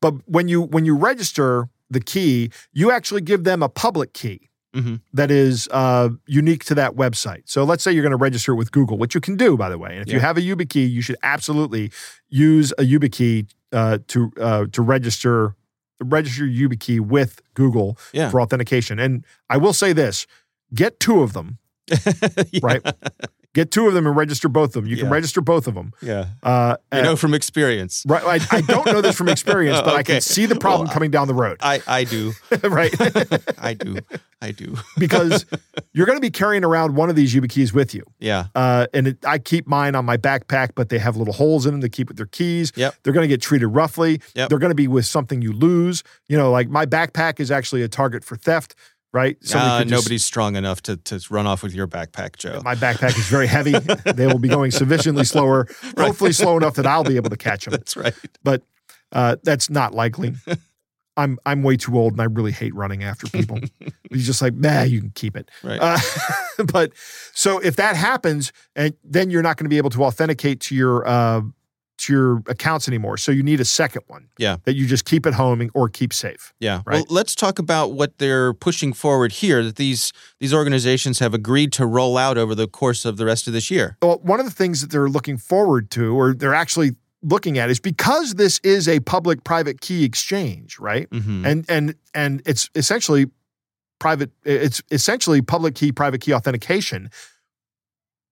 But 0.00 0.14
when 0.28 0.48
you 0.48 0.62
when 0.62 0.84
you 0.84 0.96
register 0.96 1.68
the 1.90 2.00
key, 2.00 2.50
you 2.72 2.90
actually 2.90 3.20
give 3.20 3.44
them 3.44 3.62
a 3.62 3.68
public 3.68 4.12
key 4.12 4.48
Mhm. 4.76 5.00
that 5.14 5.30
is 5.30 5.68
uh, 5.70 6.10
unique 6.26 6.64
to 6.66 6.74
that 6.74 6.92
website. 6.96 7.42
So 7.46 7.64
let's 7.64 7.82
say 7.82 7.92
you're 7.92 8.02
going 8.02 8.10
to 8.20 8.24
register 8.28 8.52
it 8.52 8.56
with 8.56 8.70
Google, 8.72 8.98
which 8.98 9.14
you 9.14 9.20
can 9.20 9.36
do, 9.36 9.56
by 9.56 9.68
the 9.70 9.78
way. 9.78 9.96
And 9.96 10.06
if 10.06 10.12
you 10.12 10.20
have 10.20 10.36
a 10.36 10.42
YubiKey, 10.42 10.90
you 10.90 11.00
should 11.02 11.16
absolutely 11.22 11.90
use 12.28 12.72
a 12.78 12.82
YubiKey 12.82 13.48
uh, 13.72 13.98
to 14.08 14.30
uh, 14.40 14.66
to 14.72 14.82
register 14.82 15.54
register 16.00 16.44
your 16.46 16.68
YubiKey 16.68 17.00
with 17.00 17.40
Google 17.54 17.96
Yeah. 18.12 18.28
for 18.30 18.40
authentication. 18.40 18.98
And 18.98 19.24
I 19.48 19.56
will 19.56 19.72
say 19.72 19.92
this: 19.94 20.26
get 20.74 21.00
two 21.00 21.22
of 21.22 21.32
them, 21.32 21.58
Yeah. 22.52 22.60
right? 22.62 22.82
Get 23.54 23.70
two 23.70 23.88
of 23.88 23.94
them 23.94 24.06
and 24.06 24.14
register 24.14 24.50
both 24.50 24.76
of 24.76 24.82
them. 24.84 24.86
You 24.86 24.98
can 24.98 25.08
register 25.08 25.40
both 25.40 25.66
of 25.66 25.74
them. 25.74 25.92
Yeah. 26.02 26.26
Uh, 26.42 26.76
You 26.92 27.00
know 27.02 27.16
from 27.16 27.32
experience. 27.32 28.04
right? 28.06 28.22
I, 28.22 28.56
I 28.58 28.60
don't 28.60 28.84
know 28.86 29.00
this 29.00 29.16
from 29.16 29.30
experience, 29.30 29.80
but 29.80 29.94
I 29.94 30.02
can 30.02 30.20
see 30.34 30.44
the 30.44 30.56
problem 30.56 30.88
Well, 30.88 30.92
coming 30.94 31.10
down 31.10 31.26
the 31.26 31.32
road, 31.34 31.56
I 31.60 31.80
I 31.86 32.04
do. 32.04 32.32
right? 32.64 32.92
I 33.58 33.72
do. 33.72 33.96
I 34.42 34.50
do. 34.50 34.76
because 34.98 35.46
you're 35.94 36.04
going 36.04 36.18
to 36.18 36.20
be 36.22 36.28
carrying 36.30 36.64
around 36.64 36.96
one 36.96 37.08
of 37.08 37.16
these 37.16 37.34
YubiKeys 37.34 37.72
with 37.72 37.94
you. 37.94 38.02
Yeah. 38.20 38.48
Uh, 38.54 38.88
and 38.92 39.08
it, 39.08 39.24
I 39.24 39.38
keep 39.38 39.66
mine 39.66 39.94
on 39.94 40.04
my 40.04 40.18
backpack, 40.18 40.72
but 40.74 40.90
they 40.90 40.98
have 40.98 41.16
little 41.16 41.32
holes 41.32 41.64
in 41.64 41.72
them 41.72 41.80
to 41.80 41.88
keep 41.88 42.08
with 42.08 42.18
their 42.18 42.26
keys. 42.26 42.72
Yep. 42.76 42.94
They're 43.02 43.14
going 43.14 43.24
to 43.24 43.28
get 43.28 43.40
treated 43.40 43.68
roughly. 43.68 44.20
Yep. 44.34 44.50
They're 44.50 44.58
going 44.58 44.70
to 44.70 44.74
be 44.76 44.88
with 44.88 45.06
something 45.06 45.40
you 45.40 45.54
lose. 45.54 46.02
You 46.28 46.36
know, 46.36 46.50
like 46.50 46.68
my 46.68 46.84
backpack 46.84 47.40
is 47.40 47.50
actually 47.50 47.80
a 47.82 47.88
target 47.88 48.22
for 48.22 48.36
theft, 48.36 48.74
right? 49.16 49.36
Uh, 49.54 49.80
just- 49.82 49.90
nobody's 49.90 50.24
strong 50.24 50.56
enough 50.56 50.82
to, 50.82 50.98
to 50.98 51.18
run 51.30 51.46
off 51.46 51.62
with 51.62 51.74
your 51.74 51.88
backpack, 51.88 52.36
Joe. 52.36 52.60
My 52.62 52.74
backpack 52.74 53.18
is 53.18 53.26
very 53.28 53.46
heavy. 53.46 53.72
they 54.12 54.26
will 54.26 54.38
be 54.38 54.48
going 54.48 54.70
sufficiently 54.70 55.24
slower, 55.24 55.66
hopefully 55.96 56.32
slow 56.32 56.58
enough 56.58 56.74
that 56.74 56.86
I'll 56.86 57.02
be 57.02 57.16
able 57.16 57.30
to 57.30 57.36
catch 57.38 57.64
them. 57.64 57.72
That's 57.72 57.96
right. 57.96 58.14
But 58.44 58.62
uh, 59.12 59.36
that's 59.42 59.70
not 59.70 59.94
likely. 59.94 60.34
I'm 61.16 61.38
I'm 61.46 61.62
way 61.62 61.78
too 61.78 61.96
old 61.98 62.12
and 62.12 62.20
I 62.20 62.24
really 62.24 62.52
hate 62.52 62.74
running 62.74 63.02
after 63.02 63.26
people. 63.26 63.58
He's 64.10 64.26
just 64.26 64.42
like, 64.42 64.52
nah, 64.52 64.82
you 64.82 65.00
can 65.00 65.12
keep 65.14 65.34
it. 65.34 65.50
Right. 65.62 65.80
Uh, 65.80 65.98
but 66.72 66.92
so 67.32 67.58
if 67.58 67.76
that 67.76 67.96
happens, 67.96 68.52
and 68.74 68.92
then 69.02 69.30
you're 69.30 69.42
not 69.42 69.56
going 69.56 69.64
to 69.64 69.70
be 69.70 69.78
able 69.78 69.88
to 69.90 70.04
authenticate 70.04 70.60
to 70.60 70.74
your 70.74 71.08
uh, 71.08 71.40
to 71.98 72.12
your 72.12 72.42
accounts 72.46 72.88
anymore. 72.88 73.16
So 73.16 73.32
you 73.32 73.42
need 73.42 73.60
a 73.60 73.64
second 73.64 74.02
one. 74.06 74.28
Yeah. 74.38 74.56
That 74.64 74.74
you 74.74 74.86
just 74.86 75.04
keep 75.04 75.26
at 75.26 75.34
home 75.34 75.70
or 75.74 75.88
keep 75.88 76.12
safe. 76.12 76.52
Yeah. 76.60 76.82
Right. 76.84 76.96
Well, 76.96 77.06
let's 77.08 77.34
talk 77.34 77.58
about 77.58 77.92
what 77.92 78.18
they're 78.18 78.52
pushing 78.52 78.92
forward 78.92 79.32
here 79.32 79.62
that 79.64 79.76
these 79.76 80.12
these 80.38 80.52
organizations 80.52 81.18
have 81.20 81.34
agreed 81.34 81.72
to 81.74 81.86
roll 81.86 82.18
out 82.18 82.36
over 82.38 82.54
the 82.54 82.68
course 82.68 83.04
of 83.04 83.16
the 83.16 83.24
rest 83.24 83.46
of 83.46 83.52
this 83.52 83.70
year. 83.70 83.96
Well, 84.02 84.18
one 84.22 84.40
of 84.40 84.46
the 84.46 84.52
things 84.52 84.80
that 84.80 84.90
they're 84.90 85.08
looking 85.08 85.36
forward 85.38 85.90
to, 85.92 86.14
or 86.18 86.34
they're 86.34 86.54
actually 86.54 86.92
looking 87.22 87.58
at, 87.58 87.70
is 87.70 87.80
because 87.80 88.34
this 88.34 88.58
is 88.60 88.86
a 88.86 89.00
public-private 89.00 89.80
key 89.80 90.04
exchange, 90.04 90.78
right? 90.78 91.08
Mhm. 91.10 91.46
And 91.46 91.64
and 91.68 91.94
and 92.14 92.42
it's 92.44 92.68
essentially 92.74 93.26
private. 93.98 94.30
It's 94.44 94.82
essentially 94.90 95.40
public 95.40 95.74
key, 95.74 95.92
private 95.92 96.20
key 96.20 96.34
authentication. 96.34 97.10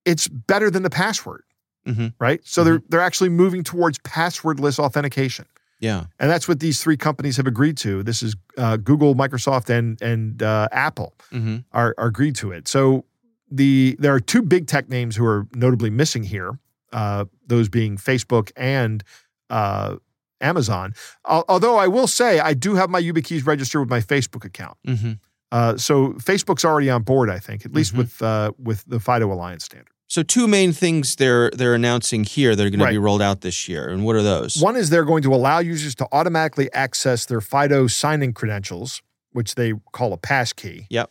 It's 0.04 0.28
better 0.28 0.70
than 0.70 0.82
the 0.82 0.90
password, 0.90 1.44
Mhm. 1.86 2.12
right? 2.18 2.40
So 2.44 2.64
they're 2.64 2.82
they're 2.88 3.00
actually 3.00 3.30
moving 3.30 3.62
towards 3.62 3.98
passwordless 4.00 4.78
authentication, 4.78 5.46
Yeah. 5.80 6.04
and 6.18 6.30
that's 6.30 6.48
what 6.48 6.60
these 6.60 6.82
three 6.82 6.96
companies 6.96 7.36
have 7.36 7.46
agreed 7.46 7.76
to. 7.78 8.02
This 8.02 8.22
is 8.22 8.34
uh, 8.56 8.76
Google, 8.78 9.14
Microsoft, 9.14 9.68
and 9.70 10.00
and 10.02 10.42
uh, 10.42 10.68
Apple 10.72 11.14
hmm 11.30 11.58
are, 11.72 11.94
are 11.98 12.06
agreed 12.08 12.36
to 12.36 12.52
it. 12.52 12.68
So 12.68 13.04
the 13.50 13.96
there 13.98 14.14
are 14.14 14.20
two 14.20 14.42
big 14.42 14.66
tech 14.66 14.88
names 14.88 15.16
who 15.16 15.24
are 15.26 15.46
notably 15.54 15.90
missing 15.90 16.24
here. 16.24 16.58
Uh, 16.92 17.24
those 17.46 17.68
being 17.68 17.96
Facebook 17.98 18.50
and 18.56 19.02
uh, 19.50 19.96
Amazon. 20.40 20.94
Al- 21.28 21.44
although 21.48 21.76
I 21.76 21.88
will 21.88 22.06
say 22.06 22.38
I 22.40 22.54
do 22.54 22.76
have 22.76 22.88
my 22.88 23.00
YubiKeys 23.02 23.46
registered 23.46 23.80
with 23.80 23.90
my 23.90 24.00
Facebook 24.00 24.44
account. 24.44 24.76
hmm 24.86 25.12
Uh, 25.52 25.76
so 25.76 26.14
Facebook's 26.14 26.64
already 26.64 26.90
on 26.90 27.02
board, 27.02 27.30
I 27.30 27.38
think, 27.38 27.64
at 27.64 27.72
least 27.72 27.92
Mhm. 27.94 27.98
with 27.98 28.22
uh, 28.22 28.50
with 28.58 28.84
the 28.88 28.98
FIDO 28.98 29.30
Alliance 29.32 29.64
standard. 29.64 29.93
So 30.14 30.22
two 30.22 30.46
main 30.46 30.72
things 30.72 31.16
they're 31.16 31.50
they're 31.50 31.74
announcing 31.74 32.22
here 32.22 32.54
that 32.54 32.64
are 32.64 32.70
going 32.70 32.78
to 32.78 32.86
be 32.86 32.98
rolled 32.98 33.20
out 33.20 33.40
this 33.40 33.68
year, 33.68 33.88
and 33.88 34.04
what 34.04 34.14
are 34.14 34.22
those? 34.22 34.62
One 34.62 34.76
is 34.76 34.88
they're 34.88 35.04
going 35.04 35.24
to 35.24 35.34
allow 35.34 35.58
users 35.58 35.96
to 35.96 36.06
automatically 36.12 36.72
access 36.72 37.26
their 37.26 37.40
FIDO 37.40 37.88
sign-in 37.88 38.32
credentials, 38.32 39.02
which 39.32 39.56
they 39.56 39.72
call 39.90 40.12
a 40.12 40.16
passkey. 40.16 40.86
Yep. 40.88 41.10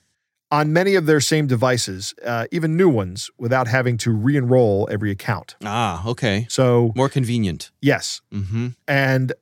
On 0.52 0.72
many 0.72 0.96
of 0.96 1.06
their 1.06 1.20
same 1.20 1.48
devices, 1.48 2.14
uh, 2.26 2.46
even 2.54 2.78
new 2.78 2.88
ones, 2.88 3.30
without 3.38 3.68
having 3.68 3.98
to 3.98 4.12
re-enroll 4.12 4.88
every 4.90 5.12
account. 5.12 5.58
Ah, 5.66 6.08
okay. 6.08 6.48
So 6.50 6.94
More 6.96 7.10
convenient. 7.10 7.72
yes, 7.82 8.22
Mm-hmm. 8.32 8.68
And 8.88 9.34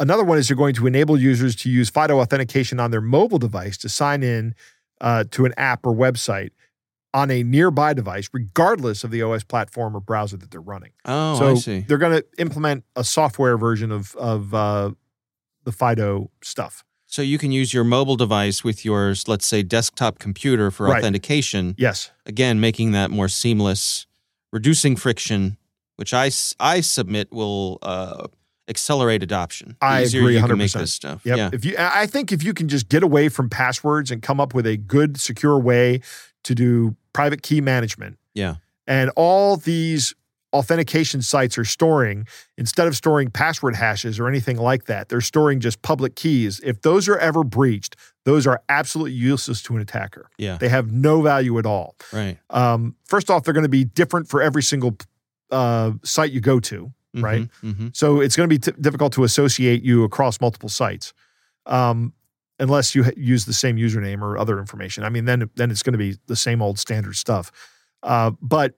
another 0.00 0.24
one 0.24 0.36
is 0.36 0.48
they're 0.48 0.56
going 0.56 0.74
to 0.74 0.88
enable 0.88 1.16
users 1.16 1.54
to 1.62 1.70
use 1.70 1.90
FIDO 1.90 2.18
authentication 2.18 2.80
on 2.80 2.90
their 2.90 3.00
mobile 3.00 3.38
device 3.38 3.76
to 3.76 3.88
sign 3.88 4.24
in 4.24 4.56
uh, 5.00 5.22
to 5.30 5.44
an 5.44 5.54
app 5.56 5.86
or 5.86 5.94
website 5.94 6.50
on 7.14 7.30
a 7.30 7.42
nearby 7.42 7.94
device, 7.94 8.28
regardless 8.32 9.04
of 9.04 9.10
the 9.10 9.22
OS 9.22 9.44
platform 9.44 9.96
or 9.96 10.00
browser 10.00 10.36
that 10.36 10.50
they're 10.50 10.60
running. 10.60 10.90
Oh, 11.06 11.38
so 11.38 11.50
I 11.52 11.54
see. 11.54 11.80
they're 11.88 11.96
going 11.96 12.18
to 12.20 12.24
implement 12.38 12.84
a 12.96 13.04
software 13.04 13.56
version 13.56 13.90
of 13.92 14.14
of 14.16 14.52
uh, 14.52 14.90
the 15.64 15.72
FIDO 15.72 16.30
stuff. 16.42 16.84
So 17.06 17.22
you 17.22 17.38
can 17.38 17.52
use 17.52 17.72
your 17.72 17.84
mobile 17.84 18.16
device 18.16 18.64
with 18.64 18.84
your, 18.84 19.14
let's 19.28 19.46
say, 19.46 19.62
desktop 19.62 20.18
computer 20.18 20.72
for 20.72 20.86
Right. 20.86 20.98
authentication. 20.98 21.76
Yes, 21.78 22.10
Again, 22.26 22.58
making 22.58 22.90
that 22.90 23.10
more 23.12 23.28
seamless, 23.28 24.06
reducing 24.52 24.96
friction, 24.96 25.56
which 25.94 26.12
I, 26.12 26.32
I 26.58 26.80
submit 26.80 27.30
will 27.30 27.78
uh, 27.82 28.26
accelerate 28.68 29.22
adoption. 29.22 29.76
I 29.80 30.02
easier 30.02 30.22
agree 30.22 30.40
100%. 30.40 30.88
stuff. 30.88 31.24
Yep. 31.24 31.36
Yeah. 31.38 31.50
If 31.52 31.64
you, 31.64 31.76
I 31.78 32.06
think 32.06 32.32
if 32.32 32.42
you 32.42 32.52
can 32.52 32.66
just 32.68 32.88
get 32.88 33.04
away 33.04 33.28
from 33.28 33.48
passwords 33.48 34.10
and 34.10 34.20
come 34.20 34.40
up 34.40 34.52
with 34.52 34.66
a 34.66 34.76
good, 34.76 35.20
secure 35.20 35.56
way 35.60 36.00
to 36.44 36.54
do 36.54 36.96
private 37.12 37.42
key 37.42 37.60
management, 37.60 38.18
Yeah. 38.34 38.56
and 38.86 39.10
all 39.16 39.56
these 39.56 40.14
authentication 40.52 41.20
sites 41.20 41.58
are 41.58 41.64
storing, 41.64 42.26
instead 42.56 42.86
of 42.86 42.94
storing 42.94 43.28
password 43.28 43.74
hashes 43.74 44.20
or 44.20 44.28
anything 44.28 44.56
like 44.56 44.84
that, 44.84 45.08
they're 45.08 45.20
storing 45.20 45.58
just 45.58 45.82
public 45.82 46.14
keys. 46.14 46.60
If 46.62 46.82
those 46.82 47.08
are 47.08 47.18
ever 47.18 47.42
breached, 47.42 47.96
those 48.24 48.46
are 48.46 48.62
absolutely 48.68 49.14
useless 49.14 49.60
to 49.64 49.74
an 49.74 49.82
attacker. 49.82 50.30
Yeah. 50.38 50.56
They 50.58 50.68
have 50.68 50.92
no 50.92 51.22
value 51.22 51.58
at 51.58 51.66
all. 51.66 51.96
Right. 52.12 52.38
Um, 52.50 52.94
first 53.04 53.30
off, 53.30 53.42
they're 53.42 53.52
going 53.54 53.64
to 53.64 53.68
be 53.68 53.84
different 53.84 54.28
for 54.28 54.40
every 54.40 54.62
single 54.62 54.96
uh, 55.50 55.92
site 56.04 56.30
you 56.30 56.40
go 56.40 56.60
to, 56.60 56.92
right? 57.14 57.48
Mm-hmm. 57.62 57.88
So 57.92 58.20
it's 58.20 58.36
going 58.36 58.48
to 58.48 58.54
be 58.54 58.58
t- 58.60 58.80
difficult 58.80 59.12
to 59.14 59.24
associate 59.24 59.82
you 59.82 60.04
across 60.04 60.40
multiple 60.40 60.68
sites, 60.68 61.12
um, 61.66 62.12
unless 62.58 62.94
you 62.94 63.04
use 63.16 63.44
the 63.44 63.52
same 63.52 63.76
username 63.76 64.22
or 64.22 64.38
other 64.38 64.58
information. 64.58 65.04
I 65.04 65.08
mean, 65.08 65.24
then 65.24 65.50
then 65.56 65.70
it's 65.70 65.82
going 65.82 65.92
to 65.92 65.98
be 65.98 66.16
the 66.26 66.36
same 66.36 66.62
old 66.62 66.78
standard 66.78 67.16
stuff. 67.16 67.50
Uh, 68.02 68.32
but 68.40 68.74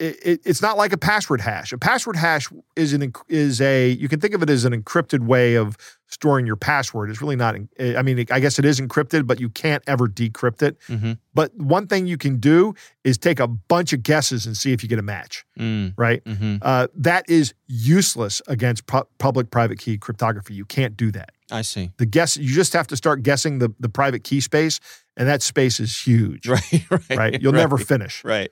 it, 0.00 0.18
it, 0.26 0.40
it's 0.44 0.60
not 0.60 0.76
like 0.76 0.92
a 0.92 0.98
password 0.98 1.40
hash. 1.40 1.72
A 1.72 1.78
password 1.78 2.16
hash 2.16 2.48
is 2.76 2.92
an 2.92 3.12
is 3.28 3.60
a 3.60 3.90
you 3.90 4.08
can 4.08 4.20
think 4.20 4.34
of 4.34 4.42
it 4.42 4.50
as 4.50 4.64
an 4.64 4.72
encrypted 4.80 5.20
way 5.20 5.54
of 5.54 5.76
storing 6.08 6.46
your 6.46 6.56
password. 6.56 7.10
It's 7.10 7.20
really 7.20 7.36
not. 7.36 7.56
I 7.78 8.02
mean, 8.02 8.26
I 8.30 8.40
guess 8.40 8.58
it 8.58 8.64
is 8.64 8.80
encrypted, 8.80 9.26
but 9.26 9.40
you 9.40 9.48
can't 9.48 9.82
ever 9.86 10.08
decrypt 10.08 10.62
it. 10.62 10.78
Mm-hmm. 10.88 11.12
But 11.32 11.54
one 11.56 11.86
thing 11.86 12.06
you 12.06 12.18
can 12.18 12.38
do 12.38 12.74
is 13.04 13.18
take 13.18 13.38
a 13.38 13.46
bunch 13.46 13.92
of 13.92 14.02
guesses 14.02 14.46
and 14.46 14.56
see 14.56 14.72
if 14.72 14.82
you 14.82 14.88
get 14.88 14.98
a 14.98 15.02
match. 15.02 15.44
Mm. 15.58 15.94
Right. 15.96 16.24
Mm-hmm. 16.24 16.56
Uh, 16.62 16.88
that 16.96 17.28
is 17.28 17.54
useless 17.68 18.42
against 18.48 18.86
pu- 18.86 19.06
public 19.18 19.50
private 19.50 19.78
key 19.78 19.96
cryptography. 19.96 20.54
You 20.54 20.64
can't 20.64 20.96
do 20.96 21.10
that. 21.12 21.33
I 21.50 21.62
see. 21.62 21.90
The 21.98 22.06
guess 22.06 22.36
you 22.36 22.54
just 22.54 22.72
have 22.72 22.86
to 22.88 22.96
start 22.96 23.22
guessing 23.22 23.58
the 23.58 23.72
the 23.78 23.88
private 23.88 24.24
key 24.24 24.40
space, 24.40 24.80
and 25.16 25.28
that 25.28 25.42
space 25.42 25.80
is 25.80 25.96
huge. 26.00 26.46
Right. 26.48 26.84
Right. 26.90 27.18
Right. 27.18 27.42
You'll 27.42 27.52
never 27.52 27.76
finish. 27.78 28.24
Right. 28.24 28.50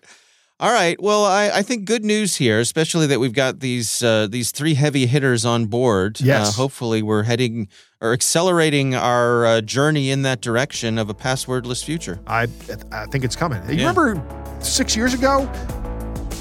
All 0.61 0.73
right. 0.73 1.01
Well, 1.03 1.25
I, 1.25 1.51
I 1.51 1.63
think 1.63 1.87
good 1.87 2.05
news 2.05 2.37
here, 2.37 2.61
especially 2.61 3.09
that 3.09 3.19
we've 3.19 3.33
got 3.33 3.59
these 3.61 4.03
uh, 4.03 4.29
these 4.31 4.53
three 4.53 4.75
heavy 4.75 5.07
hitters 5.07 5.45
on 5.45 5.67
board. 5.67 6.21
Yes. 6.21 6.51
Uh, 6.51 6.53
hopefully, 6.53 7.03
we're 7.03 7.25
heading 7.25 7.69
or 8.01 8.13
accelerating 8.13 8.95
our 8.95 9.45
uh, 9.45 9.61
journey 9.61 10.11
in 10.11 10.23
that 10.23 10.41
direction 10.41 10.99
of 10.99 11.11
a 11.11 11.15
passwordless 11.15 11.85
future. 11.85 12.21
I 12.27 12.47
I 12.93 13.07
think 13.07 13.25
it's 13.25 13.37
coming. 13.37 13.61
You 13.69 13.87
remember 13.87 14.23
six 14.61 14.95
years 14.95 15.15
ago 15.15 15.51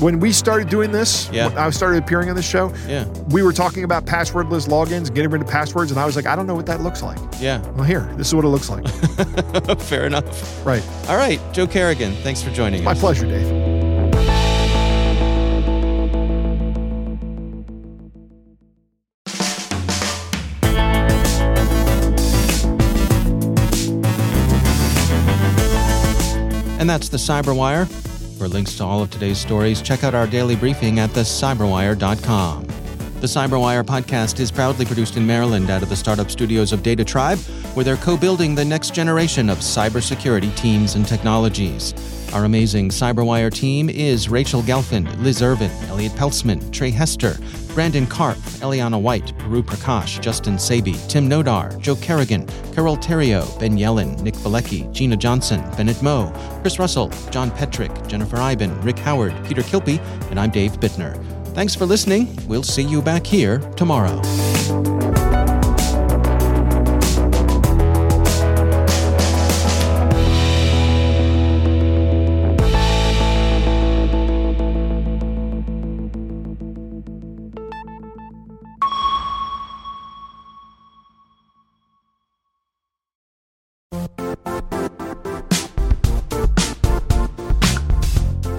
when 0.02 0.20
we 0.20 0.32
started 0.32 0.68
doing 0.68 0.92
this? 0.92 1.30
Yeah. 1.32 1.48
when 1.48 1.58
I 1.58 1.70
started 1.70 2.04
appearing 2.04 2.30
on 2.30 2.36
this 2.36 2.48
show. 2.48 2.74
Yeah. 2.88 3.06
We 3.30 3.44
were 3.44 3.54
talking 3.54 3.84
about 3.84 4.06
passwordless 4.06 4.68
logins, 4.68 5.14
getting 5.14 5.30
rid 5.30 5.42
of 5.42 5.48
passwords, 5.48 5.92
and 5.92 6.00
I 6.00 6.06
was 6.06 6.16
like, 6.16 6.26
I 6.26 6.36
don't 6.36 6.48
know 6.48 6.56
what 6.56 6.66
that 6.66 6.82
looks 6.82 7.04
like. 7.04 7.20
Yeah. 7.40 7.62
Well, 7.72 7.84
here, 7.84 8.02
this 8.18 8.28
is 8.28 8.36
what 8.36 8.44
it 8.44 8.50
looks 8.50 8.70
like. 8.70 8.88
Fair 9.82 10.06
enough. 10.06 10.66
right. 10.66 10.84
All 11.08 11.18
right. 11.18 11.40
Joe 11.54 11.68
Carrigan, 11.68 12.14
thanks 12.24 12.42
for 12.42 12.50
joining 12.50 12.84
My 12.84 12.92
us. 12.92 12.98
My 12.98 13.02
pleasure, 13.02 13.28
Dave. 13.28 13.72
And 26.80 26.90
that's 26.90 27.10
the 27.10 27.18
Cyberwire. 27.18 27.88
For 28.42 28.48
links 28.48 28.76
to 28.78 28.84
all 28.84 29.04
of 29.04 29.12
today's 29.12 29.38
stories, 29.38 29.84
check 29.84 30.04
out 30.04 30.16
our 30.16 30.26
daily 30.26 30.56
briefing 30.56 30.98
at 30.98 31.12
thecyberwire.com. 31.12 32.71
The 33.22 33.28
Cyberwire 33.28 33.84
podcast 33.84 34.40
is 34.40 34.52
proudly 34.52 34.84
produced 34.84 35.16
in 35.16 35.28
Maryland 35.28 35.70
out 35.70 35.84
of 35.84 35.90
the 35.90 35.96
startup 35.96 36.32
studios 36.32 36.74
of 36.74 36.82
Data 36.82 37.06
Tribe, 37.06 37.38
where 37.76 37.84
they're 37.84 37.96
co 37.98 38.18
building 38.18 38.56
the 38.56 38.66
next 38.66 38.96
generation 38.96 39.48
of 39.48 39.60
cybersecurity 39.60 40.58
teams 40.58 40.96
and 40.96 41.08
technologies. 41.08 41.94
Our 42.34 42.46
amazing 42.46 42.90
Cyberwire 42.90 43.54
team 43.54 43.92
is 43.92 44.28
Rachel 44.28 44.64
Gelfand, 44.64 45.22
Liz 45.22 45.44
Irvin, 45.44 45.70
Elliot 45.88 46.14
Peltzman, 46.14 46.72
Trey 46.72 46.90
Hester, 46.90 47.38
Brandon 47.76 48.08
Karp, 48.08 48.38
Eliana 48.64 49.00
White, 49.00 49.38
Puru 49.38 49.62
Prakash, 49.62 50.20
Justin 50.20 50.56
Sabie, 50.56 51.08
Tim 51.08 51.30
Nodar, 51.30 51.80
Joe 51.80 51.98
Carrigan, 51.98 52.48
Carole 52.74 52.98
Theriault, 52.98 53.60
Ben 53.60 53.78
Yelin, 53.78 54.20
Nick 54.24 54.34
Veliky, 54.34 54.92
Gina 54.94 55.16
Johnson, 55.16 55.62
Bennett 55.78 56.02
Moe, 56.02 56.34
Chris 56.62 56.80
Russell, 56.80 57.10
John 57.30 57.52
Petrick, 57.52 57.92
Jennifer 58.08 58.38
Eiben, 58.38 58.82
Rick 58.82 58.98
Howard, 58.98 59.36
Peter 59.46 59.62
Kilpe, 59.62 60.00
and 60.32 60.40
I'm 60.40 60.50
Dave 60.50 60.72
Bittner. 60.80 61.41
Thanks 61.54 61.76
for 61.76 61.86
listening. 61.86 62.28
We'll 62.48 62.64
see 62.64 62.84
you 62.84 63.02
back 63.02 63.26
here 63.26 63.60
tomorrow. 63.76 64.22